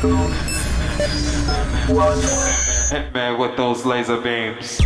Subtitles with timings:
[0.00, 2.18] 2, 1.
[2.88, 4.78] Hit me with those laser beams.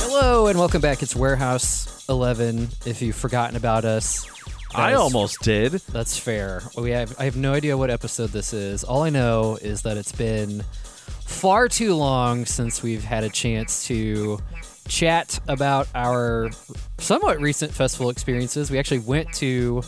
[0.00, 1.04] Hello and welcome back.
[1.04, 2.68] It's Warehouse 11.
[2.84, 4.26] If you've forgotten about us,
[4.74, 5.74] I almost did.
[5.92, 6.62] That's fair.
[6.76, 8.82] We have I have no idea what episode this is.
[8.82, 13.86] All I know is that it's been far too long since we've had a chance
[13.86, 14.40] to
[14.88, 16.50] chat about our
[16.98, 18.68] somewhat recent festival experiences.
[18.68, 19.84] We actually went to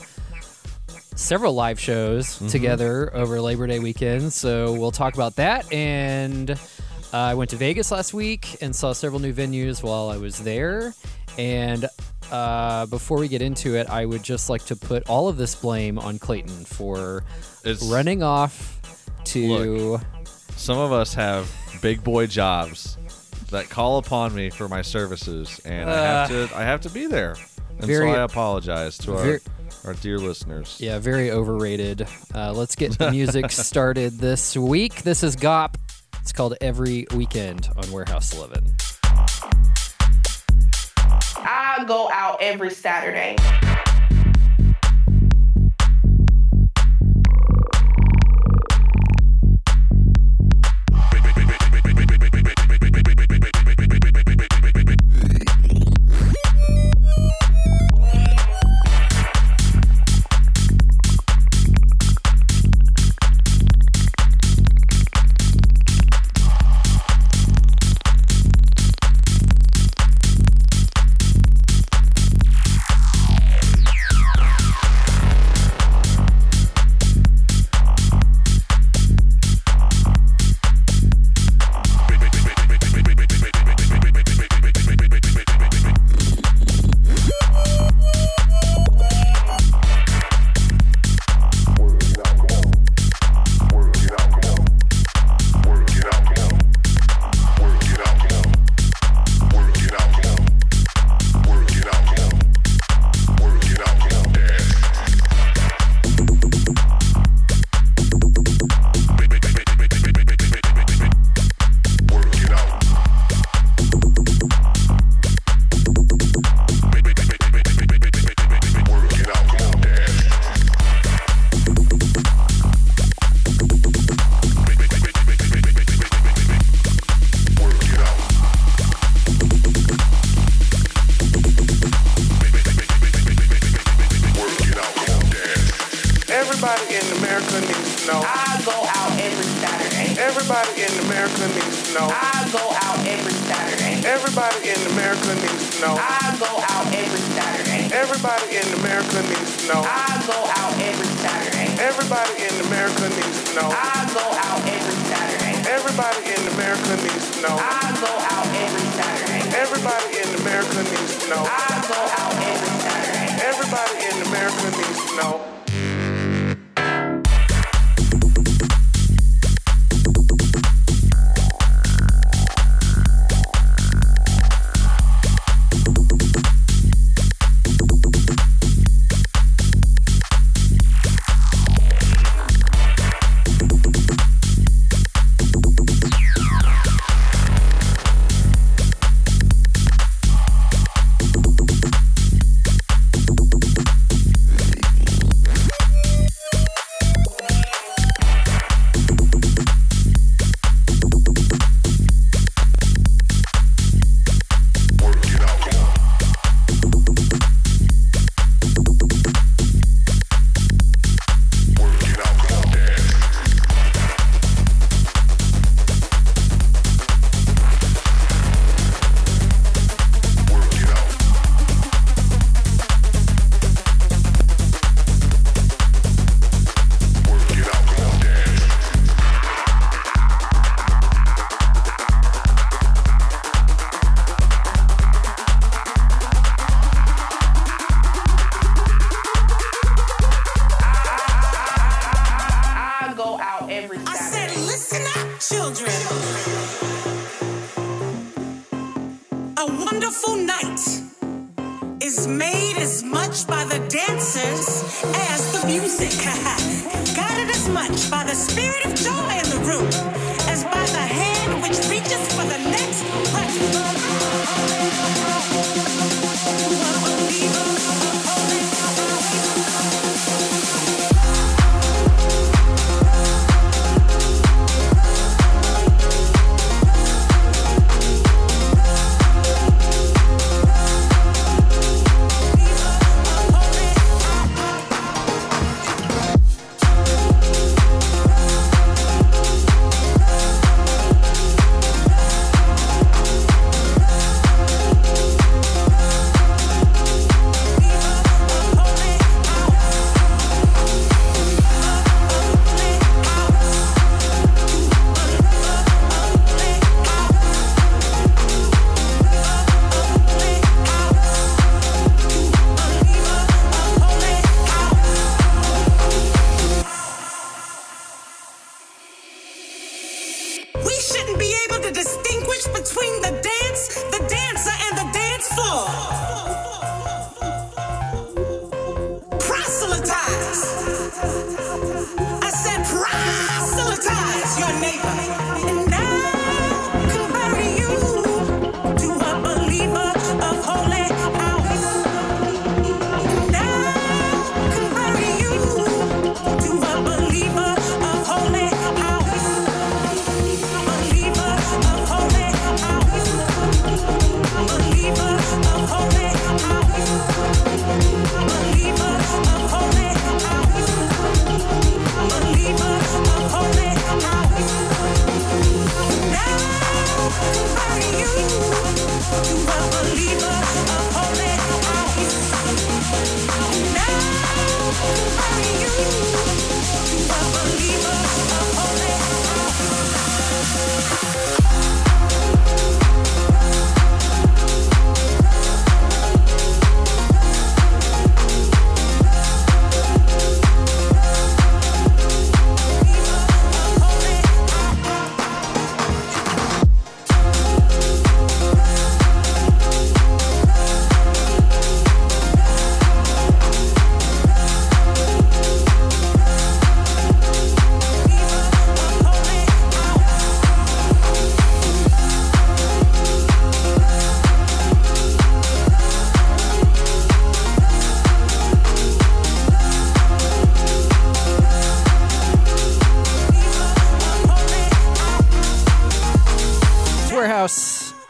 [1.14, 6.50] several live shows together over Labor Day weekend, so we'll talk about that and
[7.14, 10.40] uh, I went to Vegas last week and saw several new venues while I was
[10.40, 10.94] there.
[11.38, 11.86] And
[12.32, 15.54] uh, before we get into it, I would just like to put all of this
[15.54, 17.22] blame on Clayton for
[17.64, 18.80] It's running off
[19.26, 20.00] to.
[20.56, 21.48] Some of us have
[21.80, 22.98] big boy jobs
[23.50, 27.06] that call upon me for my services, and I have to I have to be
[27.06, 27.36] there.
[27.78, 29.40] And Very- so I apologize to our
[29.84, 30.78] our dear listeners.
[30.80, 32.06] Yeah, very overrated.
[32.34, 35.02] Uh, let's get the music started this week.
[35.02, 35.74] This is GOP.
[36.20, 38.74] It's called Every Weekend on Warehouse 11.
[41.36, 43.36] I go out every Saturday.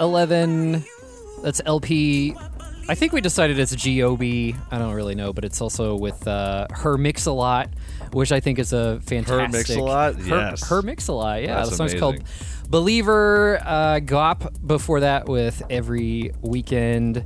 [0.05, 0.85] 11.
[1.43, 2.35] That's LP.
[2.89, 4.23] I think we decided it's GOB.
[4.71, 7.71] I don't really know, but it's also with uh, Her Mix a Lot,
[8.13, 9.29] which I think is a fantastic.
[9.31, 10.15] Her Mix-a-Lot?
[10.17, 10.69] Her, Yes.
[10.69, 11.43] Her Mix a Lot.
[11.43, 12.01] Yeah, That's the song's amazing.
[12.01, 13.59] called Believer.
[13.65, 17.25] Uh, Gop before that with Every Weekend.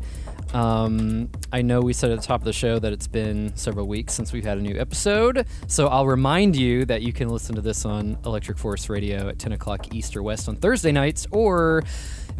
[0.55, 3.87] Um, I know we said at the top of the show that it's been several
[3.87, 7.55] weeks since we've had a new episode, so I'll remind you that you can listen
[7.57, 11.27] to this on Electric Force Radio at 10 o'clock East or West on Thursday nights,
[11.33, 11.83] or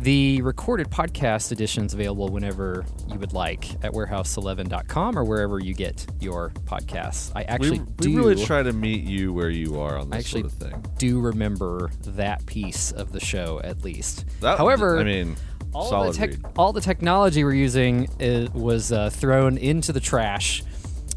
[0.01, 5.75] the recorded podcast edition is available whenever you would like at warehouse11.com or wherever you
[5.75, 7.33] get your podcasts.
[7.35, 10.17] I actually we, do we really try to meet you where you are on this
[10.17, 10.87] I actually sort of thing.
[10.99, 14.25] do remember that piece of the show at least.
[14.41, 15.37] That- However, I mean,
[15.75, 20.63] all the tech, all the technology we're using is, was uh, thrown into the trash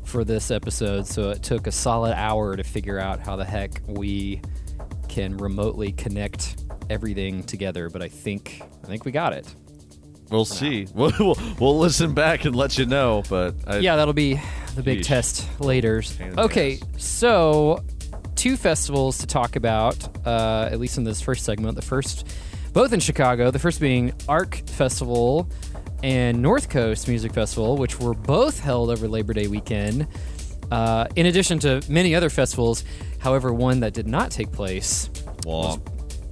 [0.04, 3.82] for this episode, so it took a solid hour to figure out how the heck
[3.88, 4.42] we
[5.08, 7.90] can remotely connect everything together.
[7.90, 9.54] But I think I think we got it.
[10.30, 10.88] We'll see.
[10.96, 13.24] We'll, we'll, we'll listen back and let you know.
[13.30, 14.40] But I, yeah, that'll be
[14.76, 15.06] the big Yeesh.
[15.06, 16.02] test later.
[16.02, 17.84] Pain in the Okay, so
[18.36, 21.76] two festivals to talk about, uh, at least in this first segment.
[21.76, 22.28] The first,
[22.74, 23.52] both in Chicago.
[23.52, 25.50] The first being Arc Festival
[26.04, 30.08] and North Coast Music Festival, which were both held over Labor Day weekend.
[30.72, 32.84] Uh, in addition to many other festivals,
[33.20, 35.10] however, one that did not take place
[35.46, 35.78] was.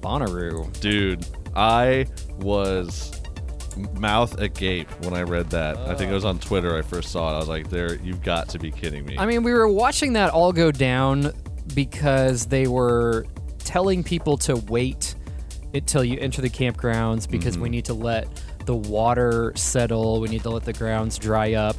[0.00, 0.78] Bonnaroo.
[0.80, 2.06] Dude, I
[2.38, 3.12] was
[3.98, 5.76] mouth agape when I read that.
[5.78, 7.34] I think it was on Twitter I first saw it.
[7.34, 10.14] I was like, "There, you've got to be kidding me." I mean, we were watching
[10.14, 11.32] that all go down
[11.74, 13.26] because they were
[13.58, 15.14] telling people to wait
[15.74, 17.72] until you enter the campgrounds because we mm-hmm.
[17.72, 20.20] need to let the water settle.
[20.20, 21.76] We need to let the grounds dry up.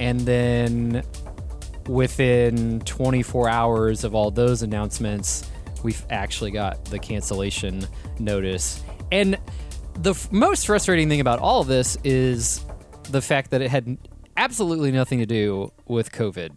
[0.00, 1.02] And then
[1.86, 5.50] within 24 hours of all those announcements,
[5.84, 7.86] we've actually got the cancellation
[8.18, 8.82] notice.
[9.12, 9.38] And
[10.00, 12.64] the f- most frustrating thing about all of this is
[13.10, 13.96] the fact that it had
[14.36, 16.50] absolutely nothing to do with COVID.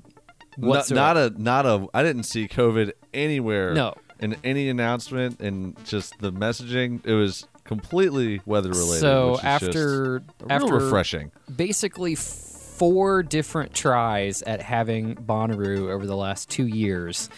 [0.58, 0.96] Not, whatsoever.
[0.96, 1.88] not a not a.
[1.94, 3.76] I didn't see COVID anywhere.
[3.76, 3.94] No.
[4.20, 7.06] in any announcement and just the messaging.
[7.06, 9.02] It was completely weather related.
[9.02, 11.32] So which is after just real after refreshing.
[11.56, 17.30] basically four different tries at having Bonnaroo over the last two years.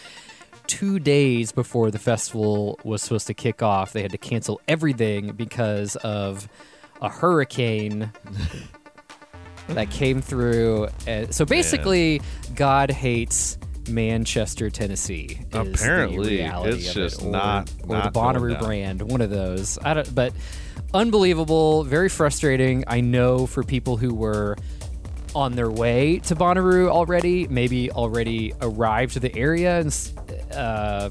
[0.69, 5.31] Two days before the festival was supposed to kick off, they had to cancel everything
[5.33, 6.47] because of
[7.01, 8.11] a hurricane
[9.69, 10.87] that came through.
[11.07, 12.21] And so basically,
[12.53, 13.57] God hates
[13.89, 15.39] Manchester, Tennessee.
[15.53, 19.79] Apparently, it's just it, or, not- or not the Bonnaroo brand, one of those.
[19.83, 20.33] I don't, but
[20.93, 22.83] unbelievable, very frustrating.
[22.85, 24.55] I know for people who were
[25.35, 29.93] on their way to Bonnaroo already, maybe already arrived to the area and
[30.51, 31.09] uh,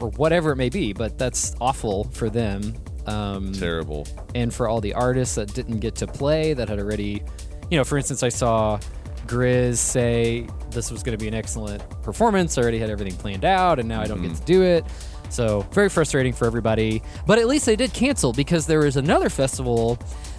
[0.00, 2.74] or whatever it may be, but that's awful for them.
[3.06, 4.06] Um, Terrible.
[4.34, 7.22] and for all the artists that didn't get to play that had already,
[7.70, 8.78] you know, for instance, I saw
[9.26, 12.58] GRiZ say this was going to be an excellent performance.
[12.58, 14.84] I already had everything planned out, and now I don't get to do it.
[15.30, 17.02] So very frustrating for everybody.
[17.26, 19.98] But at least they did cancel because there was another festival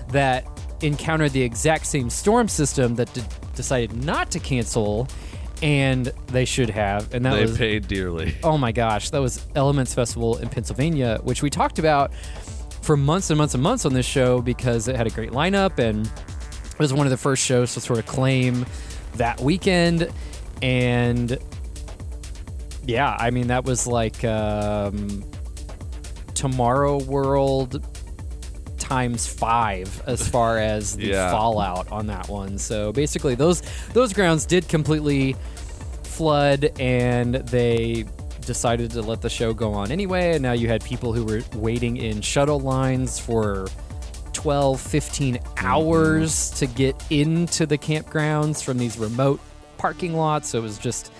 [0.09, 0.47] that
[0.81, 3.21] encountered the exact same storm system that d-
[3.55, 5.07] decided not to cancel,
[5.61, 7.13] and they should have.
[7.13, 8.35] And that They was paid dearly.
[8.43, 12.13] oh my gosh, that was Elements Festival in Pennsylvania, which we talked about
[12.81, 15.77] for months and months and months on this show because it had a great lineup
[15.79, 18.65] and it was one of the first shows to sort of claim
[19.15, 20.09] that weekend.
[20.61, 21.37] And
[22.85, 25.23] yeah, I mean, that was like um,
[26.33, 27.85] Tomorrow World
[28.89, 31.31] times five as far as the Yeah.
[31.31, 32.57] fallout on that one.
[32.57, 33.61] So basically, those
[33.93, 35.35] those grounds did completely
[36.03, 38.05] flood, and they
[38.41, 40.33] decided to let the show go on anyway.
[40.33, 43.67] And now you had people who were waiting in shuttle lines for
[44.33, 45.65] 12, 15 mm-hmm.
[45.65, 49.39] hours to get into the campgrounds from these remote
[49.77, 50.49] parking lots.
[50.49, 51.11] So it was just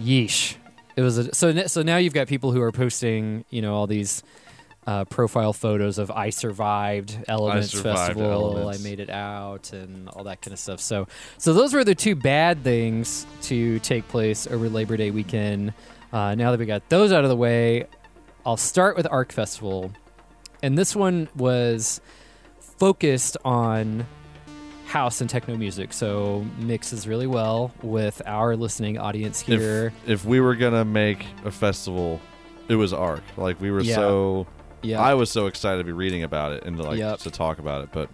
[0.00, 0.56] yeesh.
[0.96, 3.86] It was a, so so now you've got people who are posting, you know, all
[3.86, 4.22] these
[4.86, 8.80] uh, profile photos of I survived Elements survived Festival, Elements.
[8.80, 10.80] I made it out, and all that kind of stuff.
[10.80, 11.06] So
[11.38, 15.72] so those were the two bad things to take place over Labor Day weekend.
[16.12, 17.86] Uh, now that we got those out of the way,
[18.46, 19.90] I'll start with Arc Festival,
[20.62, 22.00] and this one was
[22.60, 24.06] focused on
[24.86, 29.92] house and techno music, so mixes really well with our listening audience here.
[30.04, 32.20] If, if we were gonna make a festival,
[32.68, 33.22] it was Arc.
[33.36, 33.94] Like we were Yeah.
[33.96, 34.46] so.
[34.84, 37.18] Yeah, I was so excited to be reading about it and to like Yep.
[37.20, 38.08] to talk about it, but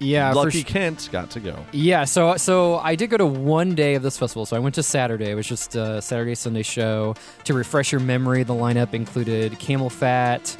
[0.00, 1.56] yeah, for Lucky sh- Kent got to go.
[1.72, 4.46] Yeah, so so I did go to one day of this festival.
[4.46, 5.30] So I went to Saturday.
[5.30, 7.14] It was just a Saturday Sunday show.
[7.44, 10.56] To refresh your memory, the lineup included CamelPhat,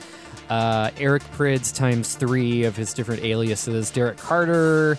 [0.50, 4.99] uh, Eric Prydz times three of his different aliases, Derek Carter,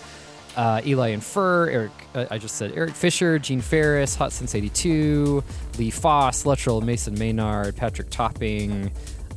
[0.55, 1.91] uh, Eli and Fur, Eric.
[2.15, 5.43] Uh, I just said Eric Fisher, Gene Farris, Hot Since 82,
[5.77, 8.89] Lee Foss, Luttrell, Mason Maynard, Patrick Topping,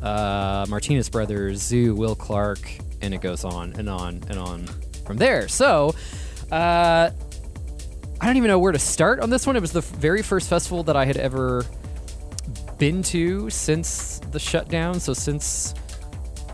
[0.02, 4.66] uh, Martinez Brothers, Zoo, Will Clarke, and it goes on and on and on
[5.06, 5.48] from there.
[5.48, 5.94] So.
[6.50, 7.10] Uh,
[8.20, 9.56] I don't even know where to start on this one.
[9.56, 11.64] It was the very first festival that I had ever
[12.78, 15.00] been to since the shutdown.
[15.00, 15.74] So since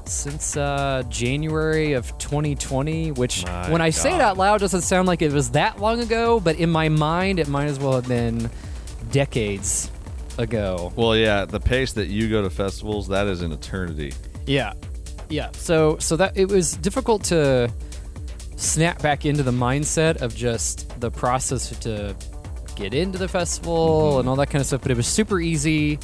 [0.06, 5.06] since uh, January of 2020, which My when I say it out loud doesn't sound
[5.06, 8.08] like it was that long ago, but in my mind it might as well have
[8.08, 8.50] been
[9.10, 9.90] decades
[10.38, 10.92] ago.
[10.96, 14.14] Well, yeah, the pace that you go to festivals, that is an eternity.
[14.46, 14.72] Yeah,
[15.28, 15.50] yeah.
[15.52, 17.70] So so that it was difficult to
[18.56, 22.16] snap back into the mindset of just the process to
[22.74, 24.82] get into the festival and all that kind of stuff.
[24.82, 25.98] But it was super easy.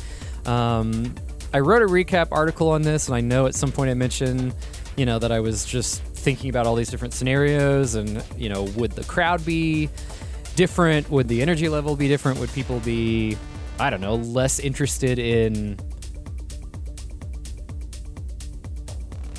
[0.47, 1.15] Um,
[1.53, 4.55] I wrote a recap article on this, and I know at some point I mentioned,
[4.97, 8.65] you know, that I was just thinking about all these different scenarios, and you know,
[8.77, 9.89] would the crowd be
[10.57, 11.11] different?
[11.11, 12.41] Would the energy level be different?
[12.41, 13.37] Would people be,
[13.79, 15.79] I don't know, less interested in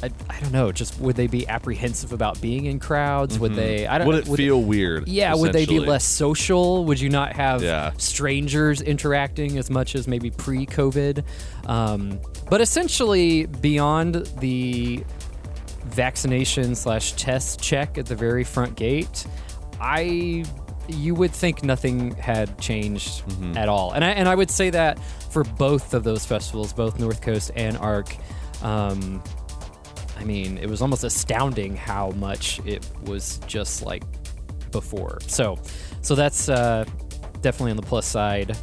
[0.03, 0.71] I, I don't know.
[0.71, 3.39] Just would they be apprehensive about being in crowds?
[3.39, 3.87] Would they?
[3.87, 4.07] I don't.
[4.07, 5.07] Would it would feel weird?
[5.07, 5.33] Yeah.
[5.33, 6.85] Would they be less social?
[6.85, 7.91] Would you not have Yeah.
[7.97, 11.23] strangers interacting as much as maybe pre-COVID?
[11.65, 15.03] Um, but essentially, beyond the
[15.85, 19.25] vaccination slash test check at the very front gate,
[19.79, 20.45] I
[20.87, 23.23] you would think nothing had changed
[23.55, 23.91] at all.
[23.91, 24.99] And I and I would say that
[25.29, 28.15] for both of those festivals, both North Coast and Arc.
[28.61, 29.23] Um,
[30.17, 34.03] I mean, it was almost astounding how much it was just like
[34.71, 35.19] before.
[35.27, 35.59] So,
[36.01, 36.85] so that's uh,
[37.41, 38.57] definitely on the plus side.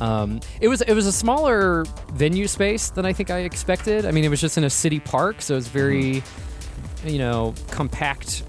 [0.00, 4.04] Um, it was it was a smaller venue space than I think I expected.
[4.06, 6.22] I mean, it was just in a city park, so it was very
[7.04, 8.42] you know, compact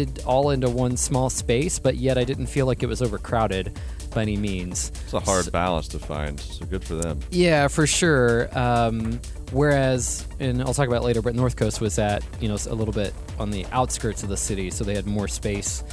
[0.00, 3.78] it all into one small space, but yet I didn't feel like it was overcrowded
[4.12, 4.90] by any means.
[5.04, 7.20] It's a hard balance to find, so good for them.
[7.30, 8.48] Yeah, for sure.
[8.58, 9.20] Um,
[9.52, 12.74] whereas, and I'll talk about it later, but North Coast was at you know a
[12.74, 15.84] little bit on the outskirts of the city, so they had more space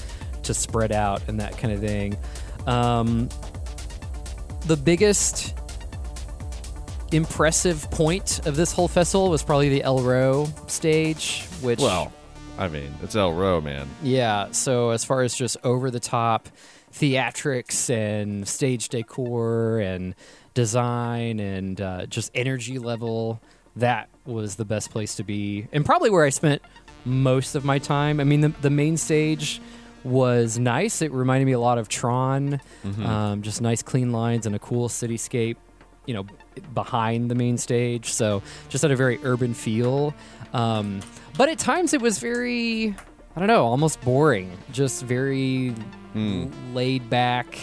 [0.43, 2.17] to spread out and that kind of thing.
[2.65, 3.29] Um,
[4.65, 5.53] the biggest
[7.11, 12.11] impressive point of this whole festival was probably the elrow stage, which Well,
[12.57, 13.87] I mean, it's elrow, man.
[14.03, 14.51] yeah.
[14.51, 16.49] So as far as just over the top
[16.93, 20.15] theatrics and stage decor and
[20.53, 23.39] design and uh, just energy level,
[23.75, 26.61] that was the best place to be, and probably where I spent
[27.05, 28.19] most of my time.
[28.19, 29.61] I mean, the the main stage
[30.03, 31.01] was nice.
[31.01, 32.59] It reminded me a lot of Tron,
[33.03, 35.57] um, just nice clean lines and a cool cityscape.
[36.05, 36.25] You know,
[36.73, 40.13] behind the main stage, so just had a very urban feel.
[40.53, 41.01] Um,
[41.37, 42.95] but at times it was very,
[43.35, 44.57] I don't know, almost boring.
[44.71, 45.73] Just very
[46.73, 47.57] laid back.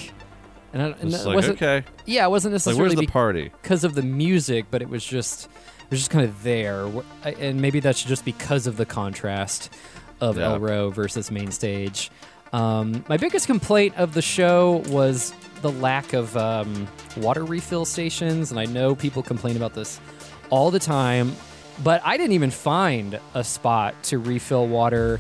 [0.73, 1.85] And, I, and It's like, wasn't, okay.
[2.07, 3.53] yeah, it wasn't Like, necessarily where's the party?
[3.63, 6.89] because of the music, but it was just it was just kind of there,
[7.25, 9.73] and maybe that's just because of the contrast
[10.21, 10.55] of Yeah.
[10.55, 12.11] elrow versus main stage.
[12.53, 16.89] Um, my biggest complaint of the show was the lack of um,
[17.19, 20.01] water refill stations, and I know people complain about this
[20.51, 21.35] all the time,
[21.83, 25.19] but I didn't even find a spot to refill water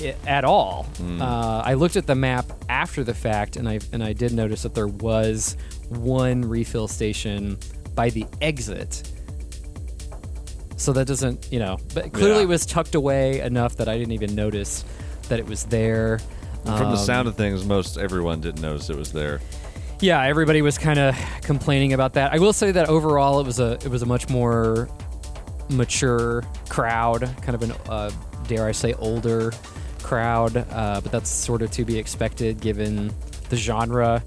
[0.00, 0.86] i- at all.
[1.20, 4.62] Uh, I looked at the map after the fact, and I and I did notice
[4.62, 5.56] that there was
[5.88, 7.58] one refill station
[7.94, 9.02] by the exit.
[10.76, 12.42] So that doesn't, you know, but clearly Yeah.
[12.42, 14.84] it was tucked away enough that I didn't even notice
[15.28, 16.20] that it was there.
[16.64, 19.40] From the Um, sound of things, most everyone didn't notice it was there.
[20.00, 22.32] yeah, everybody was kind of complaining about that.
[22.34, 24.88] I will say that overall, it was a it was a much more
[25.68, 28.10] mature crowd, kind of an uh,
[28.46, 29.52] dare I say older
[30.02, 33.12] crowd, uh, but that's sort of to be expected given
[33.48, 34.22] the genre.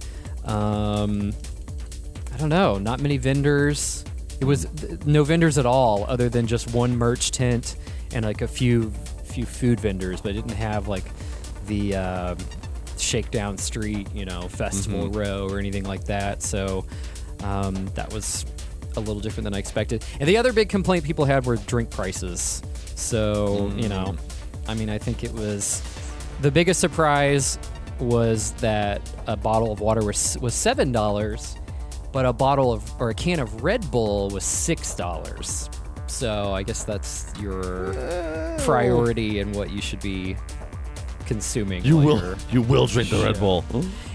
[0.46, 1.34] Um,
[2.34, 4.04] I don't know, not many vendors.
[4.40, 7.76] It was th- no vendors at all, other than just one merch tent
[8.14, 8.92] and like a few
[9.26, 11.06] few food vendors, but it didn't have like
[11.68, 12.38] the um
[12.98, 16.42] Shakedown Street, you know, Festival Row or anything like that.
[16.44, 16.86] So
[17.44, 18.46] um, that was
[19.00, 20.06] a little different than I expected.
[20.20, 22.62] And the other big complaint people had were drink prices.
[22.96, 23.90] So you mm.
[23.90, 24.16] know,
[24.68, 25.82] I mean, I think it was
[26.42, 27.58] the biggest surprise
[28.00, 31.56] was that a bottle of water was was seven dollars,
[32.12, 35.70] but a bottle of or a can of Red Bull was six dollars.
[36.08, 37.94] So I guess that's your
[38.60, 40.36] priority and what you should be
[41.26, 41.86] consuming.
[41.86, 43.40] You will, you're- will drink the Red.
[43.40, 43.64] Bull.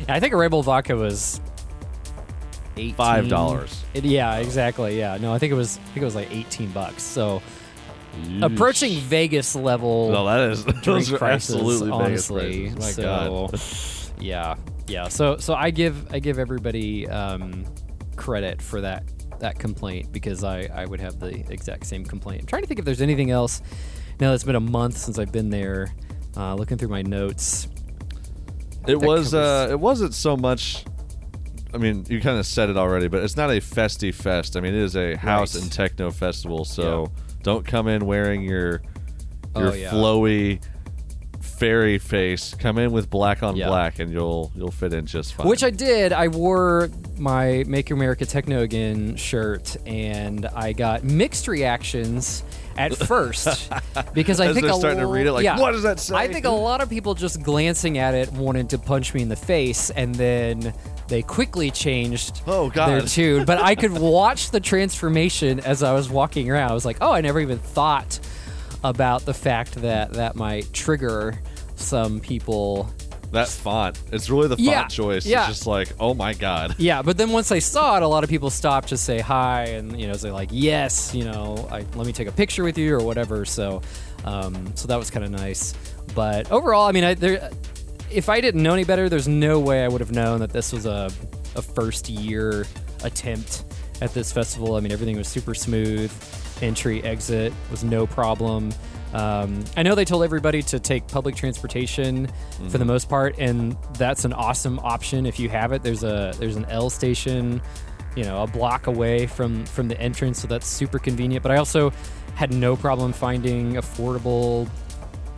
[0.08, 1.40] I think a Red Bull vodka was
[2.76, 3.84] 18 Five dollars.
[3.94, 4.98] Yeah, exactly.
[4.98, 5.78] Yeah, no, I think it was.
[5.78, 7.02] I think it was like eighteen bucks.
[7.02, 7.42] So
[8.42, 12.70] approaching Vegas level No, that is those are prices, absolutely Vegas honestly.
[12.70, 12.98] prices.
[12.98, 13.60] My so, God.
[14.24, 14.56] yeah,
[14.86, 15.08] yeah.
[15.08, 17.64] So, so I give I give everybody um,
[18.16, 19.04] credit for that
[19.40, 22.42] that complaint because I I would have the exact same complaint.
[22.42, 23.62] I'm trying to think if there's anything else.
[24.20, 25.92] Now it's been a month since I've been there.
[26.36, 27.68] Uh, looking through my notes.
[28.86, 29.34] It was.
[29.34, 30.84] Uh, it wasn't so much.
[31.74, 34.56] I mean, you kind of said it already, but it's not a festy fest.
[34.56, 35.64] I mean, it is a house Right.
[35.64, 36.64] and techno festival.
[36.64, 37.10] So
[37.42, 38.80] don't come in wearing your
[39.56, 39.90] oh, your Oh, yeah.
[39.90, 40.60] flowy
[41.40, 42.54] fairy face.
[42.54, 43.68] Come in with black on Yeah.
[43.68, 45.46] black, and you'll you'll fit in just fine.
[45.48, 46.12] Which I did.
[46.12, 52.42] I wore my Make America Techno Again shirt, and I got mixed reactions
[52.76, 53.70] at first
[54.12, 56.00] because I As think they're a starting to read it, like, yeah, "What does that
[56.00, 59.22] say?" I think a lot of people just glancing at it wanted to punch me
[59.22, 60.74] in the face, and then
[61.08, 62.88] they quickly changed Oh, God.
[62.88, 63.44] their tune.
[63.44, 66.70] But I could watch the transformation as I was walking around.
[66.70, 68.18] I was like, oh, I never even thought
[68.82, 71.38] about the fact that that might trigger
[71.76, 72.88] some people
[73.34, 74.00] that font.
[74.12, 75.26] It's really the font Yeah, choice.
[75.26, 75.40] yeah.
[75.40, 76.74] It's just like, oh my god.
[76.78, 79.64] Yeah, but then once I saw it, a lot of people stopped to say hi
[79.66, 82.76] and you know say like yes, you know, I, let me take a picture with
[82.78, 83.44] you or whatever.
[83.44, 83.80] So,
[84.24, 85.74] um, so that was kind of nice.
[86.14, 87.50] But overall, I mean, I, there,
[88.10, 90.72] if I didn't know any better, there's no way I would have known that this
[90.72, 91.10] was a,
[91.56, 92.66] a first year
[93.02, 93.64] attempt
[94.00, 94.76] at this festival.
[94.76, 96.12] I mean, everything was super smooth.
[96.62, 98.72] Entry, exit was no problem.
[99.14, 102.28] Um, I know they told everybody to take public transportation
[102.68, 105.84] for the most part, and that's an awesome option if you have it.
[105.84, 107.62] There's a there's an L station,
[108.16, 111.44] you know, a block away from from the entrance, so that's super convenient.
[111.44, 111.92] But I also
[112.34, 114.68] had no problem finding affordable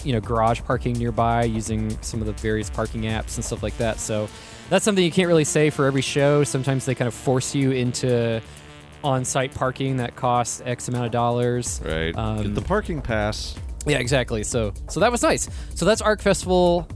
[0.05, 3.77] you know garage parking nearby using some of the various parking apps and stuff like
[3.79, 4.29] that so
[4.71, 7.73] that's something you can't really say for every show sometimes they kind of force you
[7.73, 8.41] into
[9.05, 12.17] on-site parking that costs x amount of dollars Right.
[12.17, 13.55] Um, Get the parking pass.
[13.87, 14.43] Yeah, exactly.
[14.43, 15.49] So so that was nice.
[15.75, 16.89] So that's Arc Festival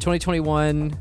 [0.00, 0.96] 2021.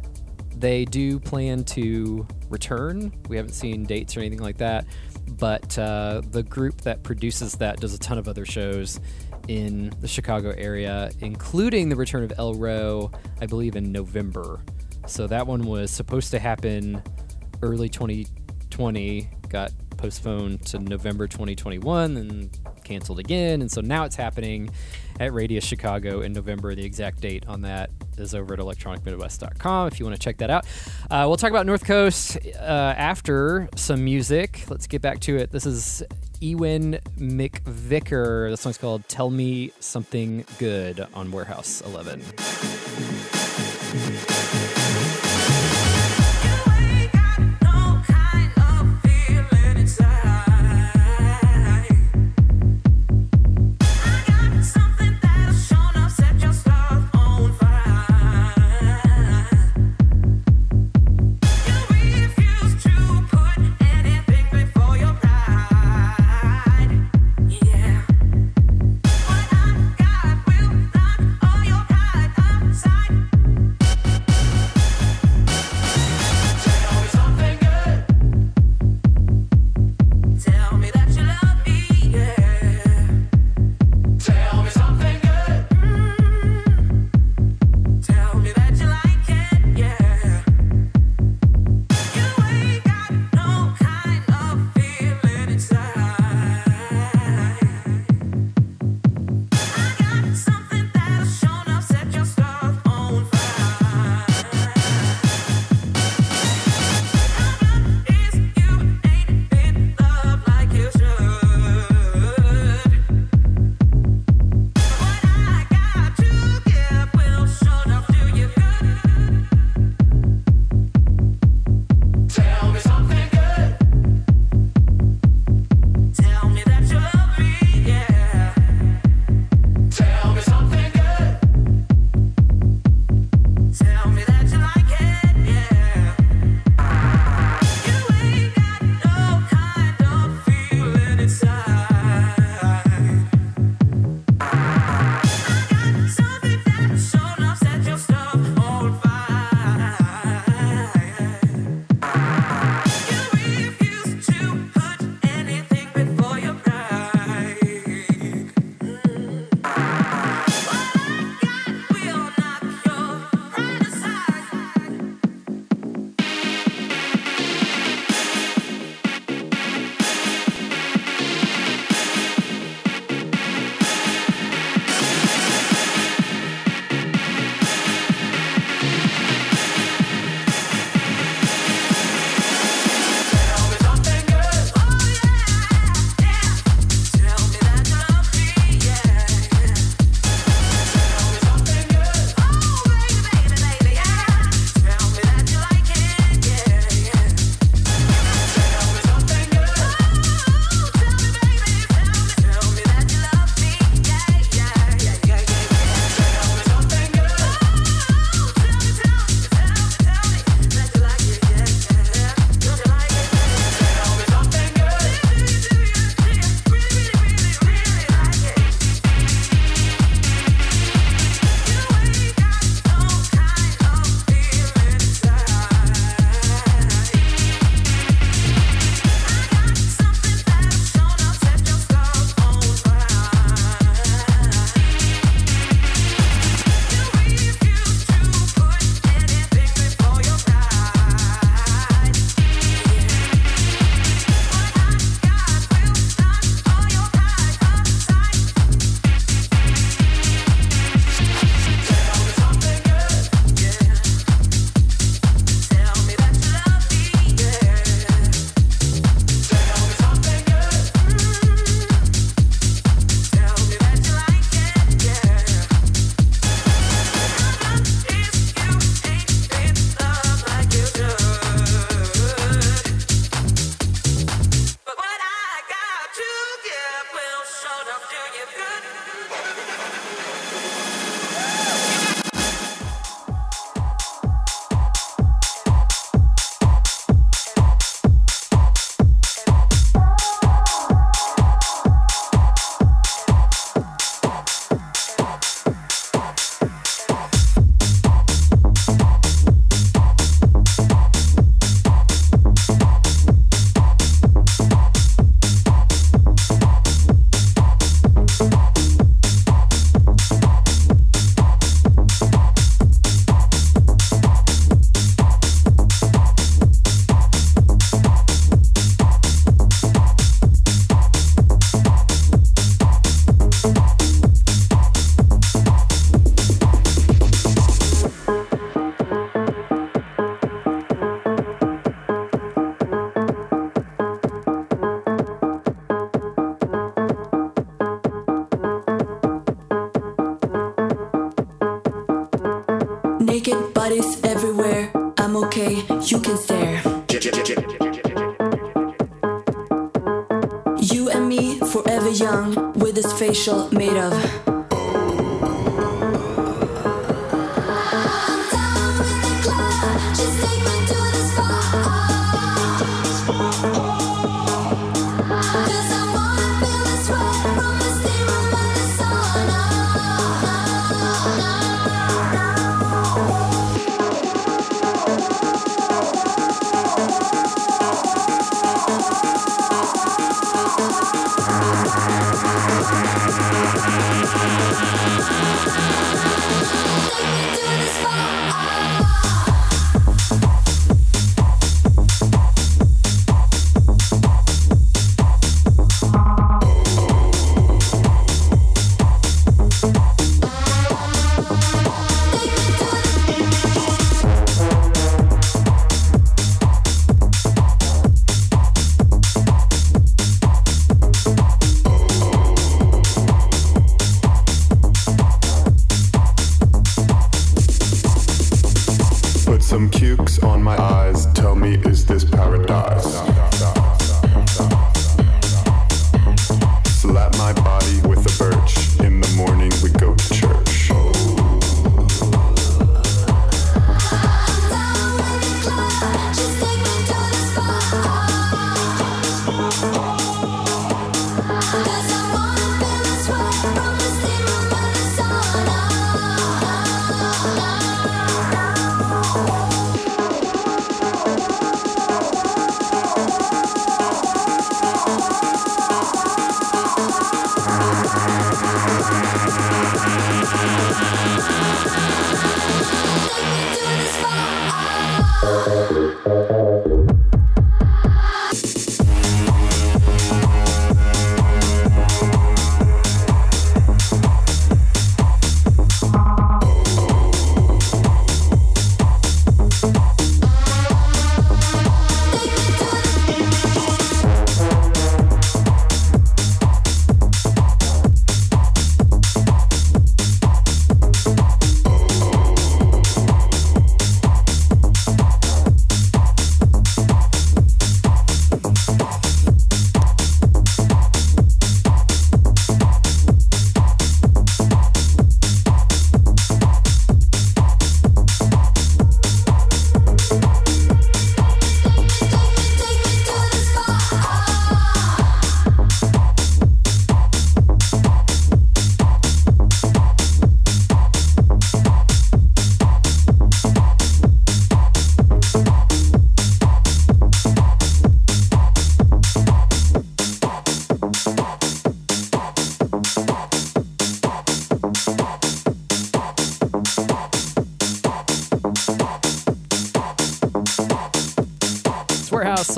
[0.55, 3.11] They do plan to return.
[3.29, 4.85] We haven't seen dates or anything like that,
[5.37, 8.99] but uh, the group that produces that does a ton of other shows
[9.47, 14.61] in the Chicago area, including the return of elrow, I believe in November.
[15.05, 17.01] So that one was supposed to happen
[17.61, 23.61] early 2020, got postponed to November 2021, and canceled again.
[23.61, 24.69] And so now it's happening
[25.19, 26.73] at Radius Chicago in November.
[26.75, 30.49] The exact date on that is over at electronicmidwest.com if you want to check that
[30.49, 30.65] out.
[31.09, 34.63] Uh, we'll talk about North Coast uh, after some music.
[34.69, 35.51] Let's get back to it.
[35.51, 36.03] This is
[36.39, 38.49] Ewan McVicker.
[38.49, 42.21] This song's called Tell Me Something Good on Warehouse 11.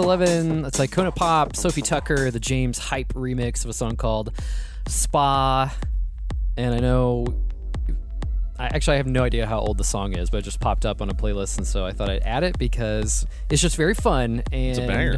[0.10, 0.66] Eleven.
[0.66, 4.34] It's Icona Pop, Sofi Tukker, the James Hype remix of a song called
[4.88, 5.72] Spa.
[6.58, 7.28] And I know,
[8.58, 10.84] I actually I have no idea how old the song is, but it just popped
[10.84, 13.94] up on a playlist, and so I thought I'd add it because it's just very
[13.94, 14.70] fun and.
[14.72, 15.18] It's a banger.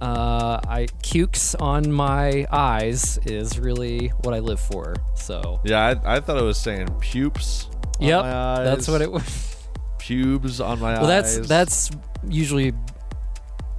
[0.00, 4.96] Uh, I cukes on my eyes is really what I live for.
[5.14, 7.70] So yeah, I, I thought it was saying pupes.
[8.00, 9.68] Yep, that's what it was.
[10.00, 11.38] pubes on my well, eyes.
[11.38, 11.90] Well, that's that's
[12.28, 12.72] usually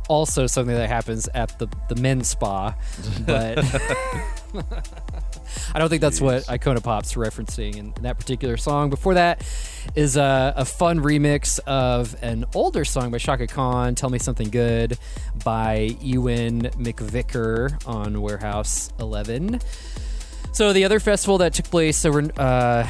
[0.08, 2.76] also something that happens at the the men's spa,
[3.26, 3.58] but
[5.74, 8.89] I don't think that's what Icona Pop's referencing in that particular song.
[8.89, 9.46] Before that
[9.96, 14.50] is a, a fun remix of an older song by Chaka Khan, "Tell Me Something
[14.50, 14.98] Good"
[15.44, 19.60] by Ewan McVicker on Warehouse Eleven.
[20.52, 22.88] So the other festival that took place over uh,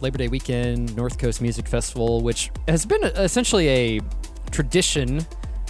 [0.00, 4.00] Labor Day weekend, North Coast Music Festival, which has been essentially a
[4.50, 5.24] tradition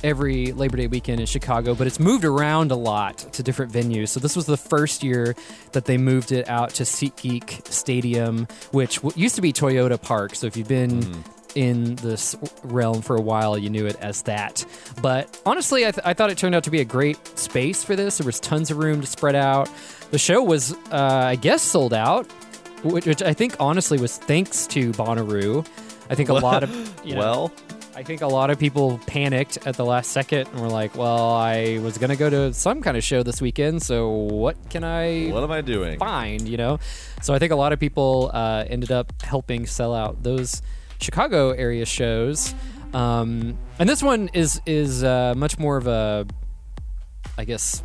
[0.05, 4.09] every Labor Day weekend in Chicago, but it's moved around a lot to different venues.
[4.09, 5.35] So this was the first year
[5.73, 10.35] that they moved it out to SeatGeek Stadium, which used to be Toyota Park.
[10.35, 14.65] So if you've been in this realm for a while, you knew it as that.
[15.01, 17.97] But honestly, I, th- I thought it turned out to be a great space for
[17.97, 18.19] this.
[18.19, 19.69] There was tons of room to spread out.
[20.11, 22.31] The show was, uh, I guess, sold out,
[22.83, 25.67] which, which I think honestly was thanks to Bonnaroo.
[26.11, 26.71] I think a lot of
[27.05, 27.53] you know, well,
[27.95, 31.31] I think a lot of people panicked at the last second and were like, "Well,
[31.35, 35.29] I was gonna go to some kind of show this weekend, so what can I
[35.29, 35.99] what am I doing?
[35.99, 36.79] find?" You know,
[37.21, 40.63] so I think a lot of people uh, ended up helping sell out those
[41.03, 42.55] Chicago area shows,
[42.95, 46.27] um, and this one is is uh, much more of a,
[47.37, 47.83] I guess,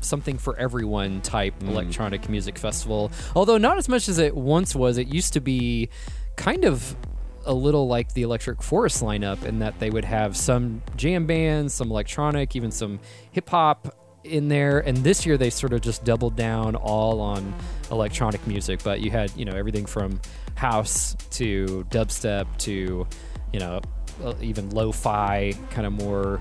[0.00, 1.68] something for everyone type Mm.
[1.68, 3.12] electronic music festival.
[3.36, 4.98] Although not as much as it once was.
[4.98, 5.90] It used to be
[6.36, 6.96] kind of
[7.46, 11.74] a little like the Electric Forest lineup in that they would have some jam bands,
[11.74, 13.00] some electronic, even some
[13.32, 14.80] hip hop in there.
[14.80, 17.54] And this year they sort of just doubled down all on
[17.90, 18.82] electronic music.
[18.82, 20.20] But you had, you know, everything from
[20.54, 23.06] house to dubstep to,
[23.52, 23.80] you know,
[24.24, 26.40] uh, even lo fi, kind of more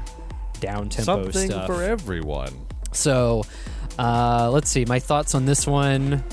[0.59, 1.33] down tempo stuff.
[1.33, 2.53] Something for everyone.
[2.91, 3.43] So,
[3.99, 4.85] uh, let's see.
[4.85, 6.23] My thoughts on this one.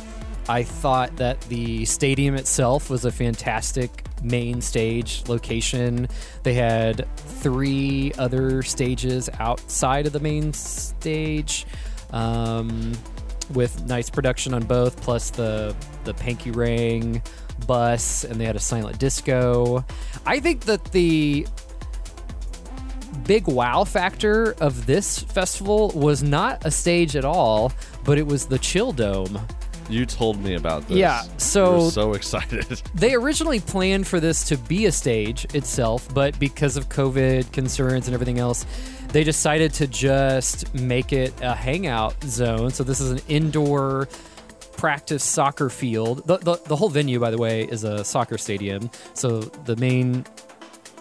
[0.49, 6.09] I thought that the stadium itself was a fantastic main stage location.
[6.43, 11.67] They had three other stages outside of the main stage,
[12.11, 12.93] um,
[13.53, 17.23] with nice production on both, plus the the Panky Ring
[17.67, 19.85] bus, and they had a silent disco.
[20.25, 21.47] I think that the
[23.27, 27.73] big wow factor of this festival was not a stage at all,
[28.05, 29.41] but it was the Chill Dome.
[29.91, 30.97] You told me about this.
[30.97, 32.83] Yeah, so- were so excited.
[32.95, 38.07] They originally planned for this to be a stage itself, but because of COVID concerns
[38.07, 38.65] and everything else,
[39.09, 42.71] they decided to just make it a hangout zone.
[42.71, 44.09] So this is an indoor
[44.77, 46.27] practice soccer field.
[46.27, 48.91] The, the, the whole venue, by the way, is a soccer stadium.
[49.15, 50.25] So the main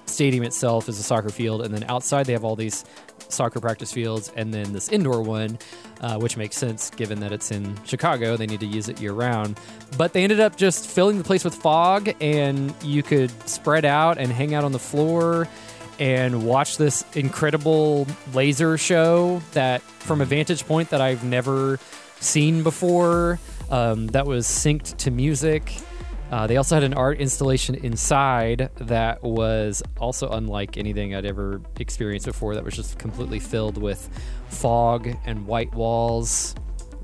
[0.06, 2.84] stadium itself is a soccer field, and then outside they have all these
[3.30, 5.58] soccer practice fields, and then this indoor one,
[6.02, 8.36] uh, which makes sense given that it's in Chicago.
[8.38, 9.60] They need to use it year round.
[9.98, 14.18] But they ended up just filling the place with fog, and you could spread out
[14.18, 15.48] and hang out on the floor
[16.00, 21.80] and watch this incredible laser show that, from a vantage point that I've never
[22.22, 23.40] seen before,
[23.70, 25.74] um, that was synced to music.
[26.32, 31.62] Uh, they also had an art installation inside that was also unlike anything I'd ever
[31.80, 32.54] experienced before.
[32.56, 34.10] That was just completely filled with
[34.50, 36.54] fog and white walls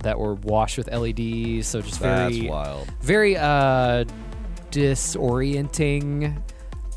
[0.04, 1.68] that were washed with LEDs.
[1.68, 2.88] So just That's very wild.
[3.02, 4.06] very uh,
[4.70, 6.40] disorienting.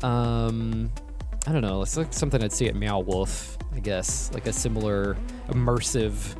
[0.03, 0.91] Um,
[1.47, 1.81] I don't know.
[1.81, 3.57] It's like something I'd see at Meow Wolf.
[3.73, 6.35] I guess like a similar immersive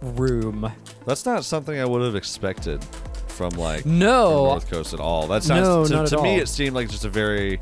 [0.00, 0.70] room.
[1.06, 2.84] That's not something I would have expected
[3.32, 4.28] from like No.
[4.28, 5.26] from North Coast at all.
[5.26, 6.40] That sounds No, to, not to at me all.
[6.40, 7.58] it seemed like just a very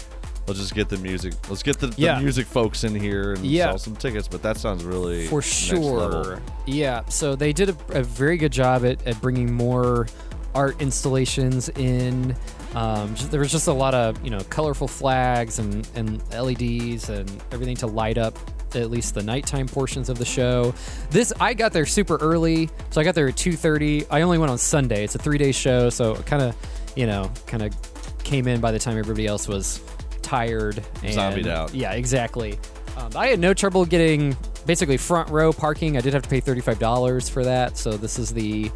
[0.46, 2.18] let's just get the music let's get the, the Yeah.
[2.18, 3.66] music folks in here and Yeah.
[3.66, 6.24] sell some tickets, but that sounds really for next level.
[6.24, 6.42] sure.
[6.66, 10.06] Yeah, so they did a, a very good job at, at bringing more
[10.54, 12.34] art installations in.
[12.74, 17.08] Um, just, there was just a lot of you know colorful flags and, and LEDs
[17.08, 18.36] and everything to light up
[18.76, 20.74] at least the nighttime portions of the show.
[21.10, 24.06] This I got there super early, so I got there at two thirty.
[24.10, 25.04] I only went on Sunday.
[25.04, 26.56] It's a three day show, so it kind of
[26.96, 27.74] you know kind of
[28.22, 29.80] came in by the time everybody else was
[30.22, 31.74] tired and Zombied out.
[31.74, 32.58] Yeah, exactly.
[32.96, 35.96] Um, I had no trouble getting basically front row parking.
[35.96, 37.76] I did have to pay $35 for that.
[37.76, 38.70] So this is the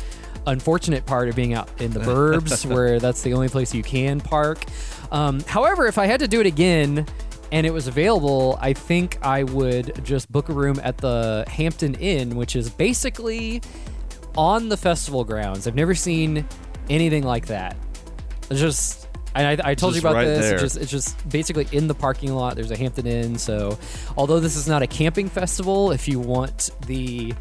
[0.47, 4.21] unfortunate part of being out in the burbs where that's the only place you can
[4.21, 4.65] park.
[5.11, 7.07] Um, however, if I had to do it again
[7.55, 11.95] and it was available, I think I would just book a room at the Hampton
[11.95, 13.63] Inn, which is basically
[14.37, 15.69] on the festival grounds.
[15.69, 16.49] I've never seen
[16.91, 17.77] anything like that.
[18.51, 19.09] It's just.
[19.37, 20.51] And I, I told you about right this.
[20.51, 22.57] It's just, it's just basically in the parking lot.
[22.57, 23.39] There's a Hampton Inn.
[23.39, 23.79] So,
[24.17, 27.35] although this is not a camping festival, if you want the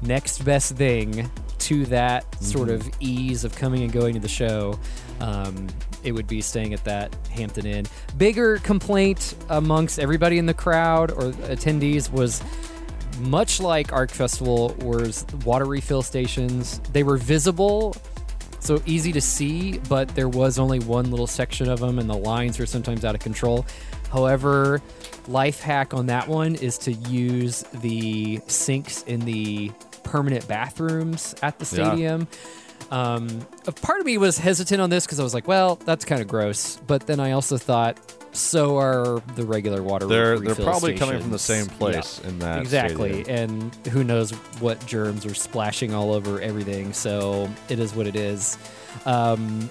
[0.00, 4.78] next best thing to that sort of ease of coming and going to the show,
[5.20, 5.66] um,
[6.04, 7.86] it would be staying at that Hampton Inn.
[8.16, 12.42] Bigger complaint amongst everybody in the crowd or attendees was
[13.20, 16.80] much like Arc Festival, was water refill stations.
[16.92, 17.96] They were visible,
[18.60, 22.16] so easy to see, but there was only one little section of them, and the
[22.16, 23.66] lines were sometimes out of control.
[24.10, 24.80] However,
[25.26, 29.70] life hack on that one is to use the sinks in the
[30.02, 31.64] permanent bathrooms at the
[31.98, 32.26] Yeah.
[32.90, 36.04] Um, a part of me was hesitant on this because I was like, well, that's
[36.04, 36.78] kind of gross.
[36.86, 37.98] But then I also thought,
[38.32, 42.28] so are the regular water They're they're probably coming from the same place Yeah.
[42.28, 43.50] in that exactly stadium.
[43.50, 48.14] and who knows what germs are splashing all over everything so it is what it
[48.14, 48.58] is
[49.06, 49.70] um,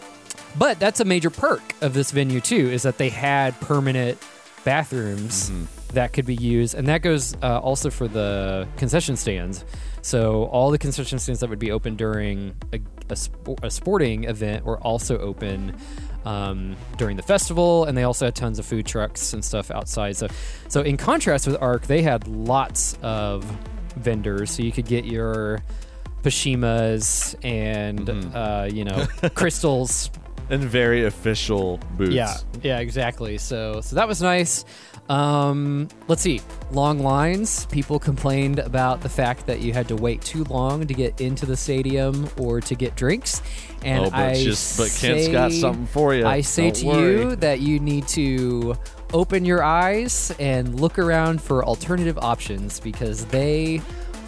[0.57, 4.17] but that's a major perk of this venue too is that they had permanent
[4.65, 5.93] bathrooms Mm-hmm.
[5.93, 9.63] that could be used and that goes uh, also for the concession stands
[10.07, 14.23] so all the concession stands that would be open during a, a, spo- a sporting
[14.23, 15.75] event were also open
[16.23, 20.15] um, during the festival, and they also had tons of food trucks and stuff outside.
[20.15, 20.29] So,
[20.69, 23.43] so in contrast with Arc, they had lots of
[23.97, 25.61] vendors, so you could get your
[26.23, 30.09] Pashimas and uh, you know crystals
[30.49, 32.13] and very official boots.
[32.13, 33.37] Yeah, yeah, exactly.
[33.37, 34.65] So, so that was nice.
[35.09, 36.41] Um, let's see.
[36.71, 37.65] Long lines.
[37.67, 41.45] People complained about the fact that you had to wait too long to get into
[41.45, 43.41] the stadium or to get drinks.
[43.83, 46.25] And Oh, but I just- but Kent's got something for you.
[46.25, 47.19] I say Don't to worry.
[47.21, 48.75] you that you need to
[49.13, 53.81] open your eyes and look around for alternative options because they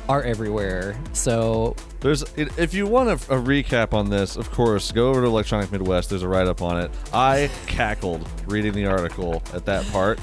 [0.10, 0.98] are everywhere.
[1.14, 5.28] So There's if you want a, a recap on this, of course, go over to
[5.28, 6.10] Electronic Midwest.
[6.10, 6.92] There's a write up on it.
[7.14, 10.20] I cackled reading the article at that part.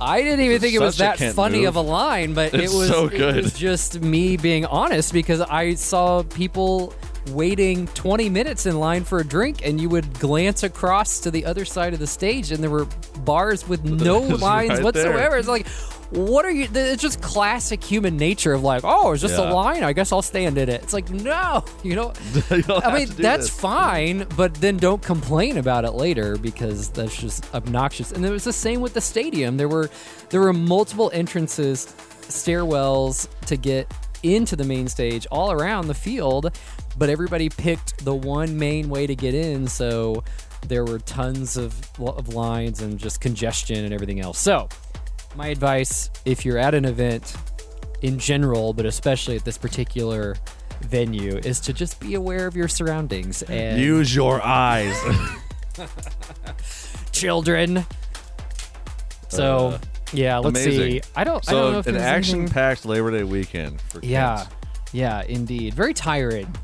[0.00, 1.68] I didn't even It's think it was that funny move.
[1.68, 3.36] of a line, but It's it was so It good.
[3.44, 6.94] was just me being honest because I saw people
[7.32, 11.44] waiting 20 minutes in line for a drink, and you would glance across to the
[11.46, 12.86] other side of the stage, and there were
[13.24, 15.16] bars with no lines right whatsoever.
[15.18, 15.36] there.
[15.38, 15.66] It's like.
[16.10, 16.68] What are you?
[16.72, 19.50] It's just classic human nature of like, oh, it's just Yeah.
[19.50, 19.82] a line.
[19.82, 20.82] I guess I'll stand in it.
[20.82, 22.12] It's like, no, you know.
[22.50, 23.50] I mean, that's this.
[23.60, 28.12] fine, but then don't complain about it later because that's just obnoxious.
[28.12, 29.56] And it was the same with the stadium.
[29.56, 29.90] There were
[30.30, 31.86] there were multiple entrances,
[32.28, 33.92] stairwells to get
[34.22, 36.56] into the main stage all around the field,
[36.96, 40.22] but everybody picked the one main way to get in, so
[40.68, 44.38] there were tons of of lines and just congestion and everything else.
[44.38, 44.68] So,
[45.36, 47.34] my advice if you're at an event
[48.02, 50.36] in general, but especially at this particular
[50.82, 54.94] venue, is to just be aware of your surroundings and Use your eyes.
[57.12, 57.84] children.
[59.28, 59.78] So, Uh,
[60.12, 61.02] yeah, let's amazing.
[61.02, 61.02] see.
[61.16, 61.44] I don't.
[61.44, 64.50] so I don't know if an action-packed Labor Day weekend for Yeah, kids.
[64.92, 65.74] yeah, indeed.
[65.74, 66.54] Very tiring,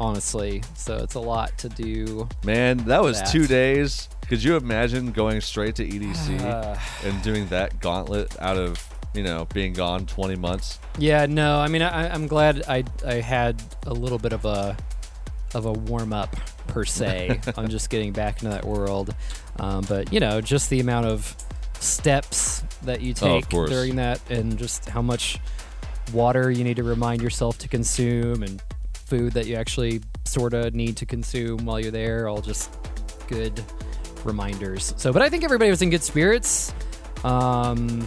[0.00, 0.62] honestly.
[0.74, 2.28] So it's a lot to do.
[2.44, 3.30] Man, that was That.
[3.30, 4.08] two days.
[4.28, 6.76] Could you imagine going straight to EDC Uh.
[7.04, 8.82] and doing that gauntlet out of
[9.14, 10.78] you know being gone 20 months?
[10.98, 11.58] Yeah, no.
[11.58, 14.76] I mean, I, I'm glad I I had a little bit of a
[15.54, 16.34] of a warm up
[16.66, 19.14] per se on just getting back into that world.
[19.60, 21.36] Um, but you know, just the amount of
[21.78, 23.70] steps that you Oh, take course.
[23.70, 25.38] during that, and just how much
[26.12, 28.60] water you need to remind yourself to consume, and
[29.14, 32.28] food that you actually sort of need to consume while you're there.
[32.28, 32.76] All just
[33.28, 33.62] good
[34.24, 34.92] reminders.
[34.96, 36.74] So, but I think everybody was in good spirits.
[37.22, 38.06] Um,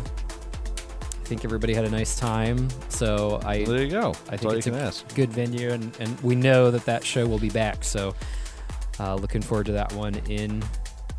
[0.94, 2.68] I think everybody had a nice time.
[2.90, 4.10] So I There you go.
[4.28, 5.16] I That's think it's a ask.
[5.16, 7.84] good venue, and, and we know that that show will be back.
[7.84, 8.14] So,
[9.00, 10.64] uh, looking forward to that one in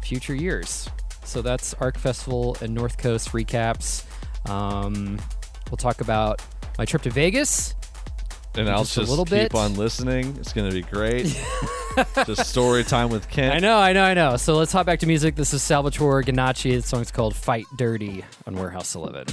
[0.03, 0.89] future years.
[1.25, 4.05] So that's Arc Festival and North Coast recaps.
[4.51, 5.19] Um,
[5.71, 6.43] we'll talk about
[6.79, 7.75] my trip to Vegas.
[8.59, 9.55] And I'll just a little keep bit.
[9.55, 10.37] on listening.
[10.41, 11.27] It's gonna be great.
[12.27, 13.55] just story time with Kent.
[13.55, 14.37] I know, I know, I know.
[14.37, 15.37] So let's hop back to music.
[15.37, 16.73] This is Salvatore Ganacci.
[16.77, 19.27] The song's called "Fight Dirty" on Warehouse 11.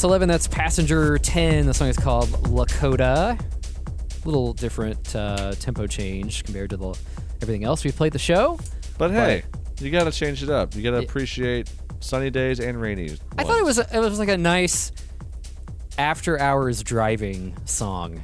[0.00, 1.66] Warehouse 11, that's Passenger 10.
[1.66, 3.38] The song is called Lakota.
[3.38, 6.98] A Little different uh, tempo change compared to the
[7.42, 8.58] everything else we've played the show.
[8.96, 9.42] But hey,
[9.78, 10.74] you got to change it up.
[10.74, 11.70] You got to appreciate
[12.00, 13.18] sunny days and rainy.
[13.36, 14.90] I thought it was a, it was like a nice
[15.98, 18.22] after hours driving song.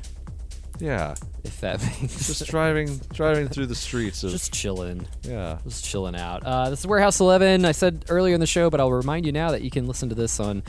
[0.79, 1.15] Yeah.
[1.45, 5.07] If that makes Just driving driving through the streets of just chilling.
[5.21, 5.59] Yeah.
[5.65, 6.43] Just chilling out.
[6.43, 7.67] Uh, this is Warehouse 11.
[7.67, 10.09] I said earlier in the show, but I'll remind you now that you can listen
[10.09, 10.63] to this on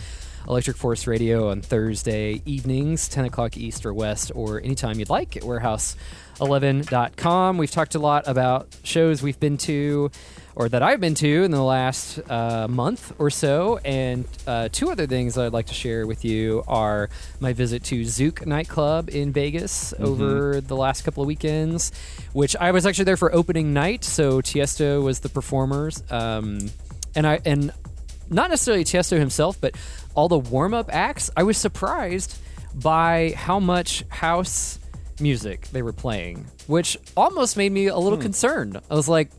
[0.48, 5.36] Electric Force Radio on Thursday evenings, 10 o'clock East or West, or anytime you'd like
[5.36, 7.58] at warehouse11.com.
[7.58, 10.10] We've talked a lot about shows we've been to
[10.58, 13.78] or that I've been to in the last uh, month or so.
[13.86, 18.02] And uh, two other things I'd like to share with you are my visit to
[18.02, 21.92] Zouk nightclub in Vegas over the last couple of weekends,
[22.34, 24.04] which I was actually there for opening night.
[24.04, 26.72] So Tiesto was the performers, um,
[27.14, 27.72] and I and
[28.30, 29.76] not necessarily Tiesto himself, but
[30.18, 31.30] all the warm up acts.
[31.38, 32.38] I was surprised
[32.74, 34.80] by how much house
[35.22, 38.82] music they were playing, which almost made me a little concerned.
[38.90, 39.30] I was like,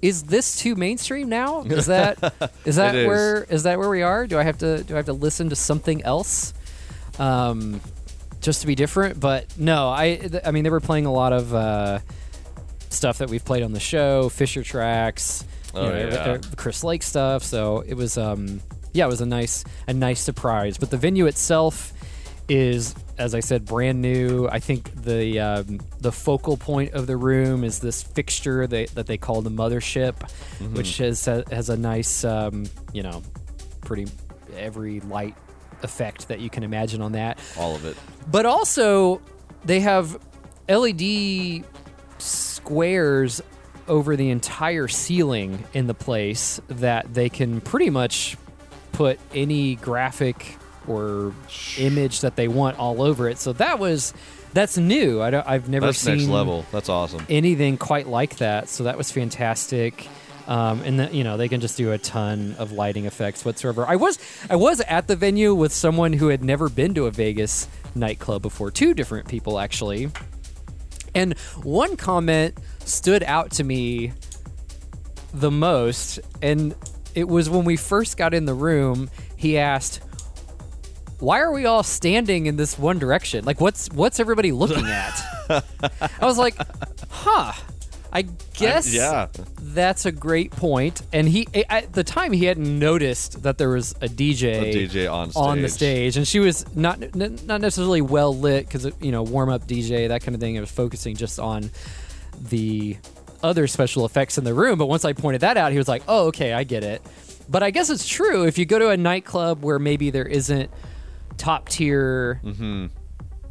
[0.00, 1.62] is this too mainstream now?
[1.62, 2.18] Is that
[2.64, 3.06] is that is.
[3.06, 4.26] where is that where we are?
[4.26, 6.54] Do I have to do I have to listen to something else?
[7.18, 7.80] Um,
[8.40, 11.32] just to be different, but no, I th- I mean they were playing a lot
[11.32, 11.98] of uh,
[12.88, 16.38] stuff that we've played on the show, Fisher tracks, you Oh, know, yeah.
[16.56, 17.44] Chris Lake stuff.
[17.44, 18.60] So it was um
[18.92, 20.78] yeah, it was a nice a nice surprise.
[20.78, 21.92] But the venue itself
[22.48, 24.48] is, as I said, brand new.
[24.48, 29.06] I think the um, the focal point of the room is this fixture they, that
[29.06, 30.14] they call the mothership,
[30.58, 30.74] Mm-hmm.
[30.74, 33.22] which has has a nice um, you know
[33.80, 34.06] pretty
[34.56, 35.34] every light
[35.82, 37.38] effect that you can imagine on that.
[37.58, 37.96] all of it.
[38.30, 39.20] But also,
[39.64, 40.18] they have
[40.68, 41.64] LED
[42.18, 43.40] squares
[43.88, 48.36] over the entire ceiling in the place that they can pretty much
[48.92, 51.32] put any graphic or
[51.78, 53.38] image that they want all over it.
[53.38, 54.12] So that was
[54.52, 55.22] that's new.
[55.22, 56.66] I don't, I've never That's seen next level.
[56.72, 57.24] That's awesome.
[57.28, 58.68] anything quite like that.
[58.68, 60.08] So that was fantastic.
[60.46, 63.86] Um, and the, you know they can just do a ton of lighting effects whatsoever.
[63.86, 64.18] I was
[64.50, 68.42] I was at the venue with someone who had never been to a Vegas nightclub
[68.42, 68.70] before.
[68.72, 70.10] Two different people actually,
[71.14, 74.12] and one comment stood out to me
[75.32, 76.74] the most, and
[77.14, 79.10] it was when we first got in the room.
[79.36, 80.00] He asked,
[81.18, 83.44] "Why are we all standing in this one direction?
[83.44, 86.56] Like, what's what's everybody looking at?" I was like,
[87.08, 87.52] "Huh."
[88.14, 89.28] I guess yeah.
[89.58, 91.00] that's a great point.
[91.14, 95.10] And he at the time he hadn't noticed that there was a DJ, A DJ
[95.10, 96.12] on on the stage.
[96.12, 100.08] stage, and she was not not necessarily well lit because you know warm up DJ
[100.08, 100.56] that kind of thing.
[100.56, 101.70] It was focusing just on
[102.50, 102.98] the
[103.42, 104.78] other special effects in the room.
[104.78, 107.02] But once I pointed that out, he was like, "Oh, okay, I get it."
[107.48, 110.70] But I guess it's true if you go to a nightclub where maybe there isn't
[111.38, 112.86] top tier Mm-hmm.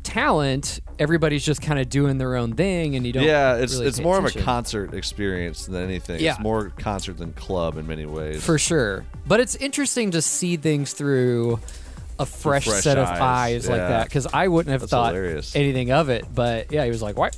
[0.04, 3.24] talent, everybody's just kind of doing their own thing, and you don't.
[3.24, 6.20] Yeah, it's really it's more of a concert experience than anything.
[6.22, 6.32] Yeah.
[6.32, 8.44] It's more concert than club in many ways.
[8.44, 9.06] For sure.
[9.28, 11.60] But it's interesting to see things through
[12.20, 13.20] a fresh, fresh set of eyes,
[13.66, 15.56] eyes like that because I wouldn't have That's thought hilarious.
[15.56, 16.26] anything of it.
[16.34, 17.30] But yeah, he was like, "Why?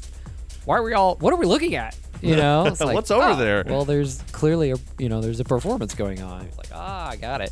[0.65, 1.15] Why are we all?
[1.17, 1.97] What are we looking at?
[2.29, 5.39] You know, It's like, What's over "Oh, there?" Well, there's clearly a you know there's
[5.41, 6.47] a performance going on.
[6.57, 7.51] Like, ah, I got it.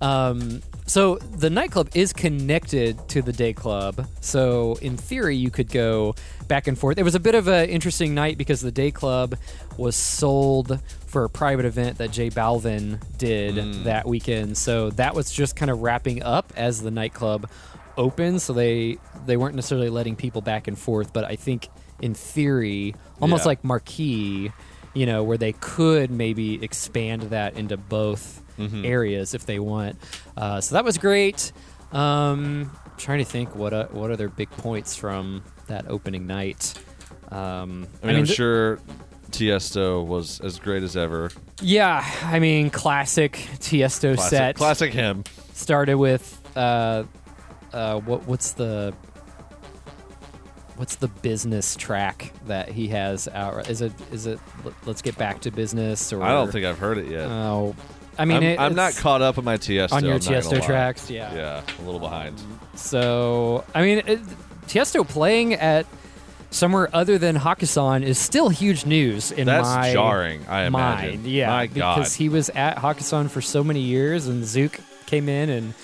[0.00, 4.06] Um, so the nightclub is connected to the day club.
[4.20, 6.14] So in theory, you could go
[6.48, 6.98] back and forth.
[6.98, 9.36] It was a bit of an interesting night because the day club
[9.78, 13.84] was sold for a private event that J Balvin did Mm.
[13.84, 14.56] that weekend.
[14.58, 17.48] So that was just kind of wrapping up as the nightclub
[17.96, 18.42] opened.
[18.42, 21.68] So they they weren't necessarily letting people back and forth, but I think
[22.00, 23.48] in theory, almost Yeah.
[23.48, 24.52] like Marquee,
[24.94, 28.84] you know, where they could maybe expand that into both Mm-hmm.
[28.84, 29.96] areas if they want.
[30.36, 31.50] Uh, so that was great.
[31.92, 36.74] Um, trying to think what uh, what other big points from that opening night.
[37.32, 38.78] Um, I mean, I am th- sure
[39.30, 41.30] Tiesto was as great as ever.
[41.62, 44.56] Yeah, I mean, classic Tiesto Classic, set.
[44.56, 45.24] classic him.
[45.54, 47.04] started with uh,
[47.72, 48.92] uh, what what's the
[50.80, 53.68] what's the business track that he has out?
[53.68, 54.40] Is it is it
[54.86, 57.28] Let's Get Back to Business or I don't think I've heard it yet.
[57.28, 57.76] Oh,
[58.18, 59.92] I mean, I'm, it- I'm not caught up on my Tiesto.
[59.92, 61.10] on your I'm Tiesto tracks.
[61.10, 61.34] Yeah.
[61.34, 62.40] Yeah, a little behind.
[62.76, 64.20] So I mean, it,
[64.68, 65.84] Tiesto playing at
[66.50, 71.10] somewhere other than Hakkasan is still huge news in That's my jarring, I imagine.
[71.20, 71.26] mind.
[71.26, 71.96] Yeah, My God.
[71.96, 75.74] because he was at Hakkasan for so many years, and Zouk came in and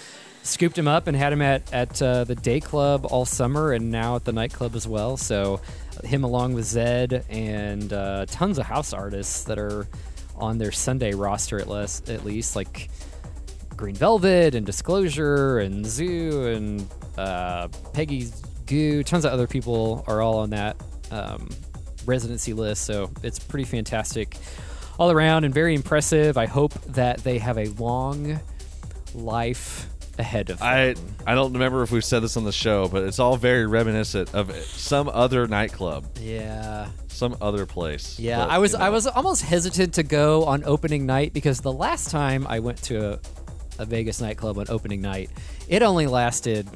[0.47, 3.91] scooped him up and had him at at uh, the day club all summer, and
[3.91, 5.17] now at the nightclub as well.
[5.17, 5.61] So
[6.05, 9.87] him along with Zedd and uh, tons of house artists that are
[10.37, 12.91] on their Sunday roster at least, at least like
[13.77, 16.89] Green Velvet and Disclosure and ZHU and
[17.19, 19.03] uh, Peggy's Gou.
[19.03, 20.77] Tons of other people are all on that
[21.11, 21.49] um,
[22.05, 22.85] residency list.
[22.85, 24.37] So it's pretty fantastic
[24.99, 26.37] all around and very impressive.
[26.39, 28.41] I hope that they have a long
[29.15, 29.89] life
[30.19, 30.67] ahead of them.
[30.69, 30.95] I
[31.27, 34.35] I don't remember if we've said this on the show, but it's all very reminiscent
[34.35, 36.89] of some other nightclub, yeah.
[37.09, 38.19] some other place.
[38.19, 41.61] Yeah, But, I was you I was almost hesitant to go on opening night because
[41.61, 43.19] the last time I went to a,
[43.79, 45.31] a Vegas nightclub on opening night,
[45.69, 46.69] it only lasted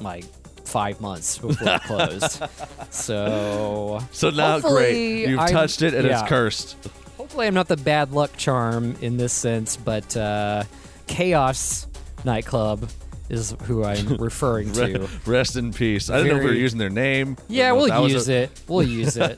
[0.00, 0.24] like
[0.64, 2.42] five months before it closed.
[2.90, 6.20] so So now, great, you've I'm- touched it and yeah.
[6.20, 6.76] it's cursed.
[7.16, 10.62] Hopefully, I'm not the bad luck charm in this sense, but uh,
[11.08, 11.87] KAOS
[12.24, 12.88] nightclub
[13.28, 15.06] is who I'm referring to.
[15.26, 16.08] Rest in peace.
[16.08, 17.36] I didn't know if we were using their name.
[17.48, 18.60] Yeah, I don't know if that we'll use a- it.
[18.68, 19.36] We'll use it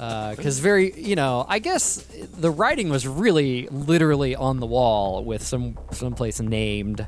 [0.00, 1.96] uh, because very, you know, I guess
[2.36, 7.00] the writing was really literally on the wall with some someplace named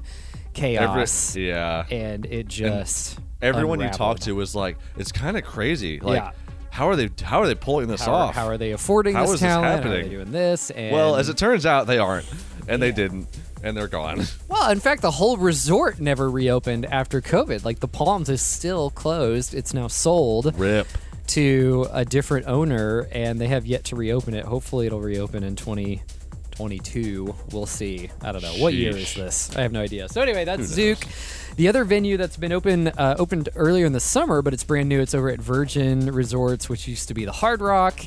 [0.56, 1.84] Every- KAOS, yeah.
[1.90, 3.98] and it just Everyone you unraveled.
[3.98, 5.98] talked to was like, it's kind of crazy.
[6.00, 6.30] Like, Yeah.
[6.70, 7.10] how are they?
[7.22, 8.34] How are they pulling this How are, off?
[8.34, 9.64] how are they affording How this is this talent?
[9.66, 10.02] How are happening?
[10.04, 10.70] they doing this?
[10.70, 12.26] And well, as it turns out, they aren't,
[12.68, 13.28] and they didn't,
[13.62, 14.22] and they're gone.
[14.48, 17.64] Well, in fact, the whole resort never reopened after COVID.
[17.64, 19.54] Like the Palms is still closed.
[19.54, 20.86] It's now sold Rip.
[21.28, 24.44] to a different owner, and they have yet to reopen it.
[24.44, 27.34] Hopefully, it'll reopen in 2022.
[27.50, 28.10] We'll see.
[28.22, 28.52] I don't know.
[28.54, 29.56] What year is this?
[29.56, 30.08] I have no idea.
[30.08, 30.62] So anyway, that's?
[30.76, 31.54] Zouk.
[31.56, 34.88] The other venue that's been open uh, opened earlier in the summer, but it's brand
[34.88, 35.00] new.
[35.00, 37.98] It's over at Virgin Resorts, which used to be the Hard Rock,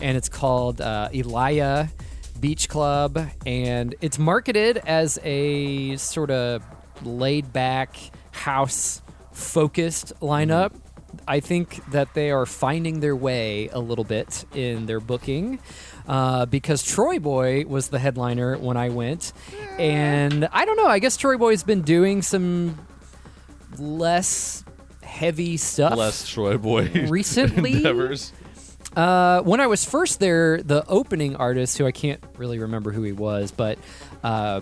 [0.00, 1.88] and it's called uh, Elia
[2.42, 6.64] Beach Club, and it's marketed as a sort of
[7.04, 7.96] laid back
[8.32, 10.72] house focused lineup.
[11.28, 15.60] I think that they are finding their way a little bit in their booking
[16.08, 19.32] uh, because TroyBoi was the headliner when I went.
[19.78, 22.76] And I don't know, I guess TroyBoi's been doing some
[23.78, 24.64] less
[25.04, 25.96] heavy stuff.
[25.96, 27.72] Less TroyBoi Recently?
[27.76, 28.32] endeavors.
[28.96, 33.02] Uh, when I was first there, the opening artist, who I can't really remember who
[33.02, 33.78] he was, but
[34.22, 34.60] uh,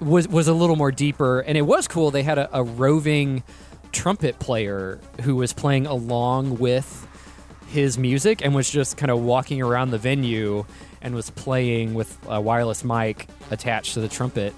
[0.00, 2.10] was was a little more deeper, and it was cool.
[2.10, 3.42] They had a, a roving
[3.92, 7.06] trumpet player who was playing along with
[7.68, 10.64] his music and was just kind of walking around the venue
[11.02, 14.54] and was playing with a wireless mic attached to the trumpet,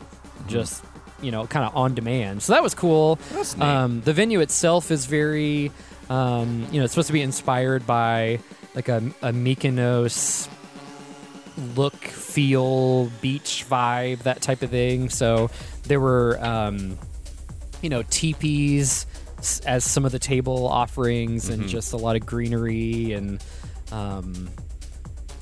[0.48, 0.82] just
[1.20, 2.42] you know, kind of on demand.
[2.42, 3.18] So that was cool.
[3.60, 5.70] Um, the venue itself is very,
[6.10, 8.40] um, you know, it's supposed to be inspired by
[8.74, 10.48] like a, a Mykonos
[11.76, 15.10] look, feel, beach vibe, that type of thing.
[15.10, 15.50] So
[15.84, 16.98] there were, um,
[17.82, 19.06] you know, teepees
[19.66, 21.62] as some of the table offerings Mm-hmm.
[21.62, 23.44] and just a lot of greenery and
[23.90, 24.48] um,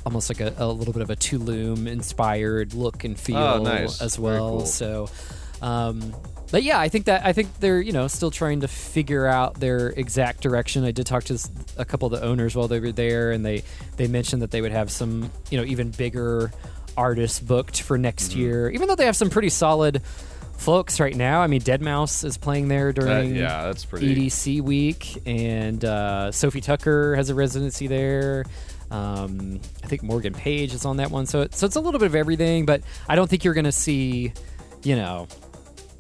[0.05, 4.01] almost like a, a little bit of a Tulum inspired look and feel Oh, nice.
[4.01, 4.49] as well.
[4.51, 4.66] cool.
[4.66, 5.09] So,
[5.62, 6.14] um,
[6.51, 9.55] but yeah, I think that I think they're you know still trying to figure out
[9.61, 10.84] their exact direction.
[10.84, 11.38] I did talk to
[11.76, 13.62] a couple of the owners while they were there, and they
[13.96, 16.51] they mentioned that they would have some you know even bigger
[16.96, 18.40] artists booked for next Mm-hmm.
[18.40, 20.03] year, even though they have some pretty solid
[20.59, 21.40] folks right now.
[21.40, 26.61] I mean, deadmau5 is playing there during yeah, that's pretty- EDC week, and uh, Sofi
[26.61, 28.44] Tukker has a residency there.
[28.90, 32.01] Um, I think Morgan Page is on that one, so it, so it's a little
[32.01, 32.66] bit of everything.
[32.66, 34.32] But I don't think you're going to see,
[34.82, 35.28] you know,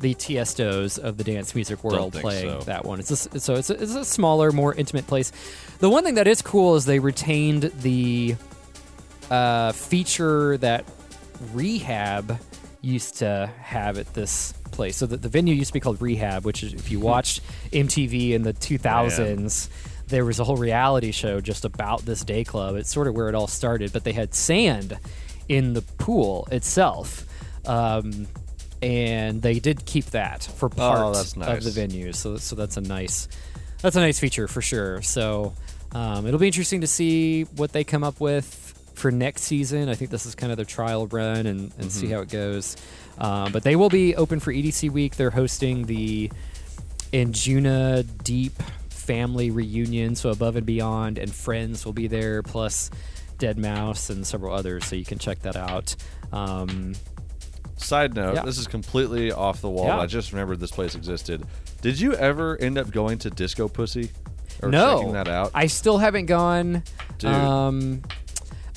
[0.00, 2.64] the Tiestos of the dance music world playing so.
[2.66, 2.98] that one.
[2.98, 5.30] It's a, so it's a, it's a smaller, more intimate place.
[5.78, 8.34] The one thing that is cool is they retained the
[9.30, 10.84] uh, feature that
[11.52, 12.38] Rehab
[12.80, 14.96] used to have at this place.
[14.96, 18.32] So the, the venue used to be called Rehab, which is if you watched MTV
[18.32, 19.68] in the 2000s,
[20.06, 22.76] there was a whole reality show just about this day club.
[22.76, 24.98] It's sort of where it all started, but they had sand
[25.48, 27.26] in the pool itself.
[27.66, 28.26] Um,
[28.82, 32.12] and they did keep that for part Oh, that's of the venue.
[32.12, 33.28] So so that's a nice
[33.82, 35.02] that's a nice feature for sure.
[35.02, 35.54] So
[35.92, 38.44] um, it'll be interesting to see what they come up with
[38.94, 39.88] for next season.
[39.88, 42.12] I think this is kind of their trial run and, and see Mhm.
[42.12, 42.76] how it goes.
[43.18, 45.16] Um, but they will be open for EDC week.
[45.16, 46.30] They're hosting the
[47.12, 48.52] Injuna Deep
[48.90, 50.14] family reunion.
[50.14, 52.90] So Above and Beyond and Friends will be there, plus
[53.38, 54.84] deadmau5 and several others.
[54.86, 55.96] So you can check that out.
[56.32, 56.94] Um,
[57.82, 58.42] Side note: Yeah.
[58.42, 59.86] This is completely off the wall.
[59.86, 59.98] Yeah.
[59.98, 61.44] I just remembered this place existed.
[61.80, 64.10] Did you ever end up going to Disco Pussy?
[64.62, 65.50] Or no, checking that out?
[65.54, 66.82] I still haven't gone.
[67.18, 67.30] Dude.
[67.30, 68.02] Um,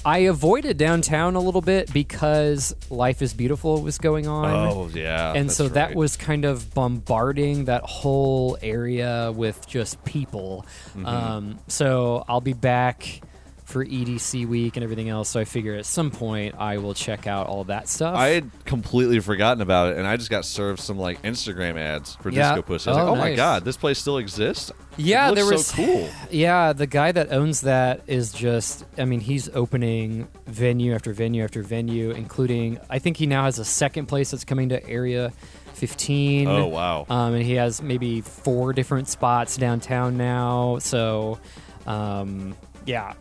[0.06, 4.54] I avoided downtown a little bit because Life is Beautiful was going on.
[4.54, 5.95] Oh, yeah, and so that right.
[5.95, 10.66] was kind of bombarding that whole area with just people.
[10.97, 11.06] Mhm.
[11.08, 13.22] Um, so I'll be back
[13.66, 15.30] for EDC week and everything else.
[15.30, 18.16] So I figure at some point I will check out all that stuff.
[18.16, 22.16] I had completely forgotten about it, and I just got served some like Instagram ads
[22.16, 22.51] for Yeah.
[22.55, 22.89] Disco Pussy.
[22.89, 24.72] I was Oh, like, oh my god, this place still exists.
[24.97, 26.09] Yeah, there was so cool.
[26.30, 31.43] Yeah, the guy that owns that is just I mean, he's opening venue after venue
[31.43, 35.32] after venue, including I think he now has a second place that's coming to area
[35.74, 36.47] 15.
[36.47, 37.05] Oh, wow.
[37.09, 40.78] Um, and he has maybe four different spots downtown now.
[40.80, 41.39] So
[41.88, 42.55] um,
[42.86, 43.14] yeah.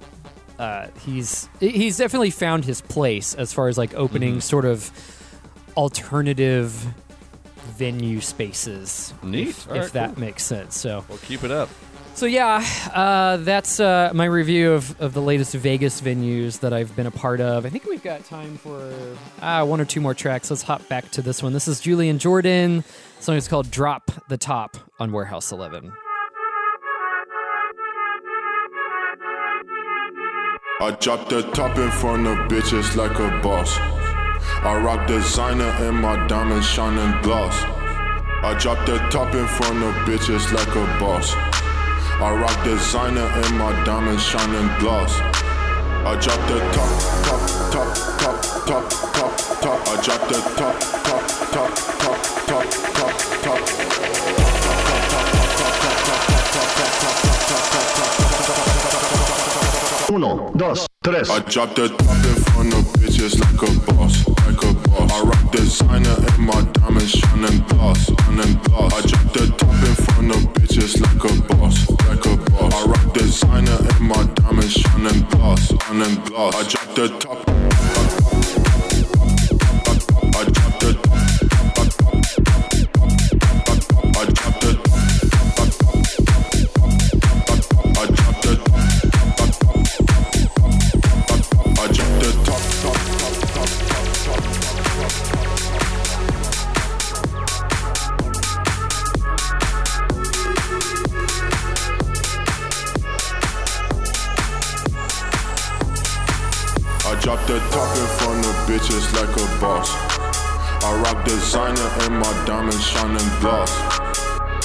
[0.63, 4.41] Uh, he's he's definitely found his place as far as like opening Mm-hmm.
[4.41, 4.91] sort of
[5.77, 6.71] alternative
[7.77, 9.13] venue spaces.
[9.23, 9.49] Neat.
[9.49, 10.21] If, right, that cool.
[10.21, 10.79] makes sense.
[10.79, 11.69] So Well, keep it up.
[12.15, 16.95] so yeah, uh, that's uh, my review of, of the latest Vegas venues that I've
[16.95, 17.67] been a part of.
[17.67, 18.93] I think we've got time for
[19.41, 20.51] uh, one or two more tracks.
[20.51, 21.53] Let's hop back to this one.
[21.53, 22.85] This is Julian Jordan.
[23.19, 25.93] The song is called "Drop the Top" on Warehouse Eleven.
[30.83, 33.79] I drop the top in front of bitches like a boss.
[33.79, 37.55] I rock designer and my diamonds shining gloss.
[38.43, 41.37] I drop the top in front of bitches like a boss.
[42.19, 45.21] I rock designer and my diamonds shining gloss.
[46.03, 46.91] I drop the top,
[47.31, 49.87] top, top, top, top, top, top.
[49.87, 50.75] I drop the top,
[51.07, 51.23] top,
[51.53, 51.71] top, top,
[52.09, 52.67] top, top,
[53.45, 53.83] top.
[60.15, 61.31] Uno, dos, tres.
[61.31, 65.11] I drop the top in front of bitches like a boss, like a boss.
[65.11, 68.93] I rock designer and my diamonds shining gloss, shining gloss.
[68.93, 72.75] I drop the top in front of bitches like a boss, like a boss.
[72.75, 76.55] I rock designer and my diamonds shining gloss, shining gloss.
[76.57, 78.22] I drop the top.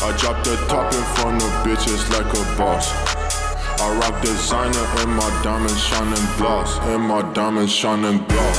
[0.08, 2.94] I drop the top in front of bitches like a boss.
[3.82, 6.80] I rock designer and my diamonds shining gloss.
[6.80, 8.58] And my diamonds shining gloss.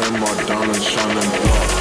[0.00, 1.80] And my diamonds shining gloss.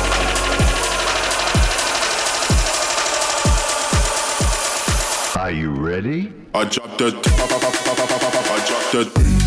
[5.38, 6.34] Are you ready?
[6.54, 9.39] I drop the top, I drop the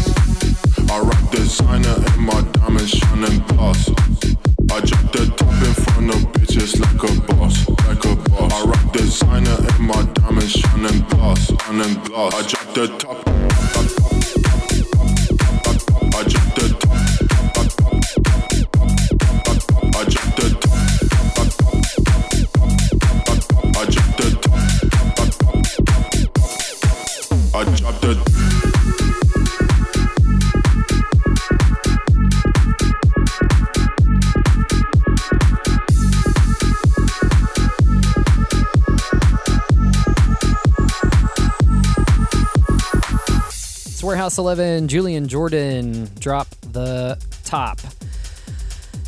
[44.33, 47.79] It's 11, Julian Jordan, drop the top.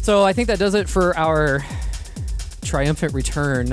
[0.02, 1.64] So I think that does it for our
[2.60, 3.72] triumphant return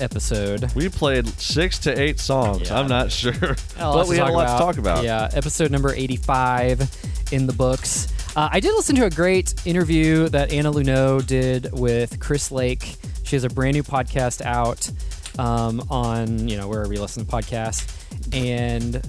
[0.00, 0.74] episode.
[0.74, 2.70] We played six to eight songs.
[2.70, 2.80] Yeah.
[2.80, 3.32] I'm not sure,
[3.78, 5.04] but we had a lot to talk about.
[5.04, 6.90] Yeah, episode number 85
[7.30, 8.12] in the books.
[8.34, 12.96] Uh, I did listen to a great interview that Anna Lunoe did with Chris Lake.
[13.22, 14.90] She has a brand new podcast out
[15.38, 17.96] um, on, you know, wherever you listen to podcasts.
[18.34, 19.00] And,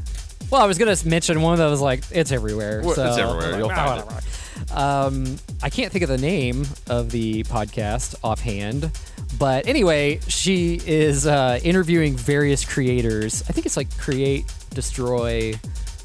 [0.54, 2.82] well, I was going to mention one that was like, it's everywhere.
[2.84, 3.54] Well, so it's everywhere.
[3.54, 4.24] I'm You'll like, find
[4.72, 8.92] "Ah, um, I can't think of the name of the podcast offhand,
[9.40, 13.42] but anyway, she is uh, interviewing various creators.
[13.50, 15.54] I think it's like create, destroy,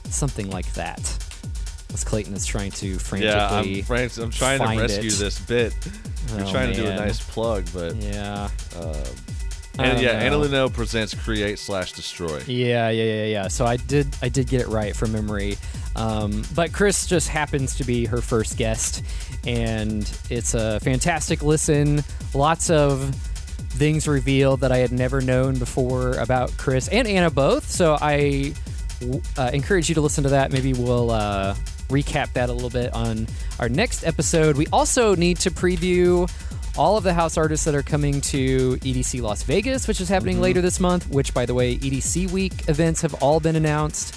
[0.04, 1.00] something like that.
[1.92, 3.80] As Clayton is trying to frantically.
[3.80, 5.12] Yeah, I'm, I'm trying to rescue it.
[5.12, 5.74] this bit.
[6.32, 8.48] We're Oh, trying to do a nice plug, but Yeah.
[8.76, 8.92] I
[9.78, 10.40] and yeah, Anna know.
[10.42, 12.42] Lunoe presents Create slash Destroy.
[12.46, 13.48] Yeah, yeah, yeah, yeah.
[13.48, 15.56] So I did, I did get it right from memory.
[15.96, 19.02] Um, but Chris just happens to be her first guest,
[19.46, 22.04] and it's a fantastic listen.
[22.34, 23.14] Lots of
[23.70, 27.68] things revealed that I had never known before about Chris and Anna both.
[27.68, 28.54] So I
[29.36, 30.52] uh, encourage you to listen to that.
[30.52, 31.54] Maybe we'll uh,
[31.88, 33.26] recap that a little bit on
[33.58, 34.56] our next episode.
[34.56, 36.30] We also need to preview
[36.78, 40.36] all of the house artists that are coming to EDC Las Vegas, which is happening
[40.36, 40.42] Mm-hmm.
[40.44, 41.08] later this month.
[41.10, 44.14] Which, by the way, EDC week events have all been announced.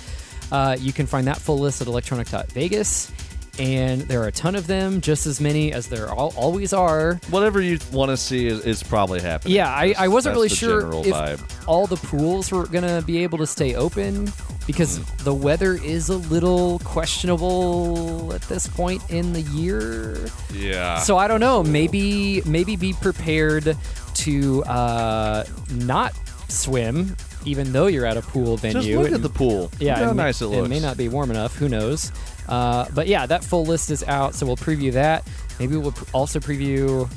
[0.51, 3.11] Uh, you can find that full list at electronic.vegas.
[3.59, 7.15] And there are a ton of them, just as many as there al- always are.
[7.29, 9.55] Whatever you want to see is, is probably happening.
[9.55, 11.65] Yeah, I, I wasn't really sure if vibe.
[11.67, 14.31] all the pools were going to be able to stay open
[14.67, 15.23] because Mm.
[15.25, 20.17] the weather is a little questionable at this point in the year.
[20.53, 20.99] Yeah.
[20.99, 21.63] So I don't know.
[21.63, 23.75] Maybe maybe be prepared
[24.13, 26.13] to uh, not
[26.47, 27.15] swim,
[27.45, 28.81] even though you're at a pool venue.
[28.81, 29.71] Just look and- at the pool.
[29.79, 30.65] yeah, Look how it may- nice it looks.
[30.65, 31.55] It may not be warm enough.
[31.57, 32.11] Who knows?
[32.47, 35.27] Uh, but yeah, that full list is out, so we'll preview that.
[35.59, 37.09] Maybe we'll pr- also preview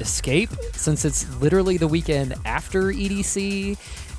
[0.00, 3.76] Escape, since it's literally the weekend after EDC,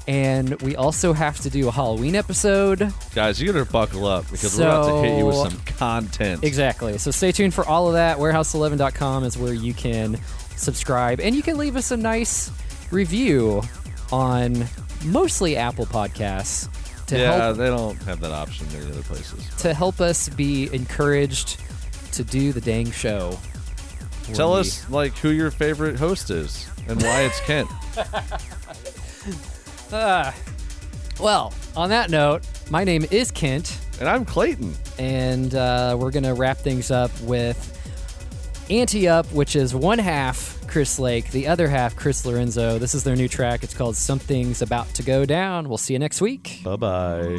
[0.07, 2.93] and we also have to do a Halloween episode.
[3.13, 6.43] Guys, you better buckle up because we're about to hit you with some content.
[6.43, 6.97] Exactly.
[6.97, 8.17] So stay tuned for all of that.
[8.17, 10.17] Warehouse11.com is where you can
[10.55, 12.49] subscribe, and you can leave us a nice
[12.91, 13.61] review
[14.11, 14.65] on
[15.05, 16.67] mostly Apple Podcasts
[17.07, 19.47] to yeah, help they don't have that option many other places.
[19.57, 21.59] to help us be encouraged
[22.13, 23.37] to do the dang show.
[24.33, 27.69] Tell we- us like who your favorite host is and why it's Kent.
[29.95, 30.33] Ah.
[31.19, 32.41] well, on that note,
[32.71, 33.77] my name is Kent.
[33.99, 34.73] And I'm Clayton.
[34.97, 37.69] And uh, we're going to wrap things up with
[38.71, 42.79] Anti Up, which is one half Chris Lake, the other half Chris Lorenzo.
[42.79, 43.63] This is their new track.
[43.63, 45.69] It's called Something's About to Go Down.
[45.69, 46.61] We'll see you next week.
[46.63, 47.37] Bye bye.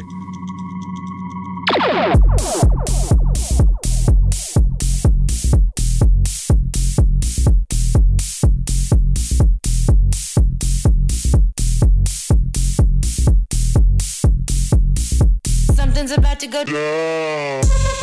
[15.75, 17.94] Something's about to go down.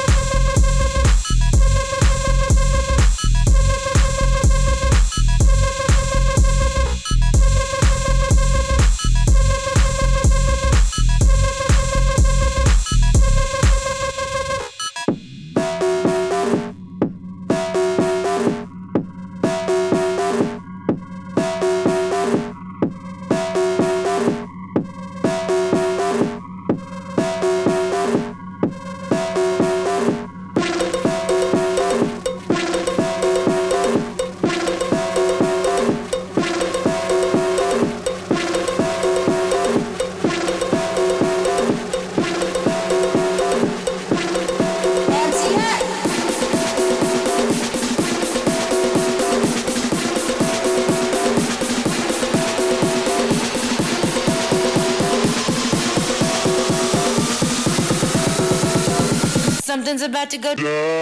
[60.13, 61.02] About to go down.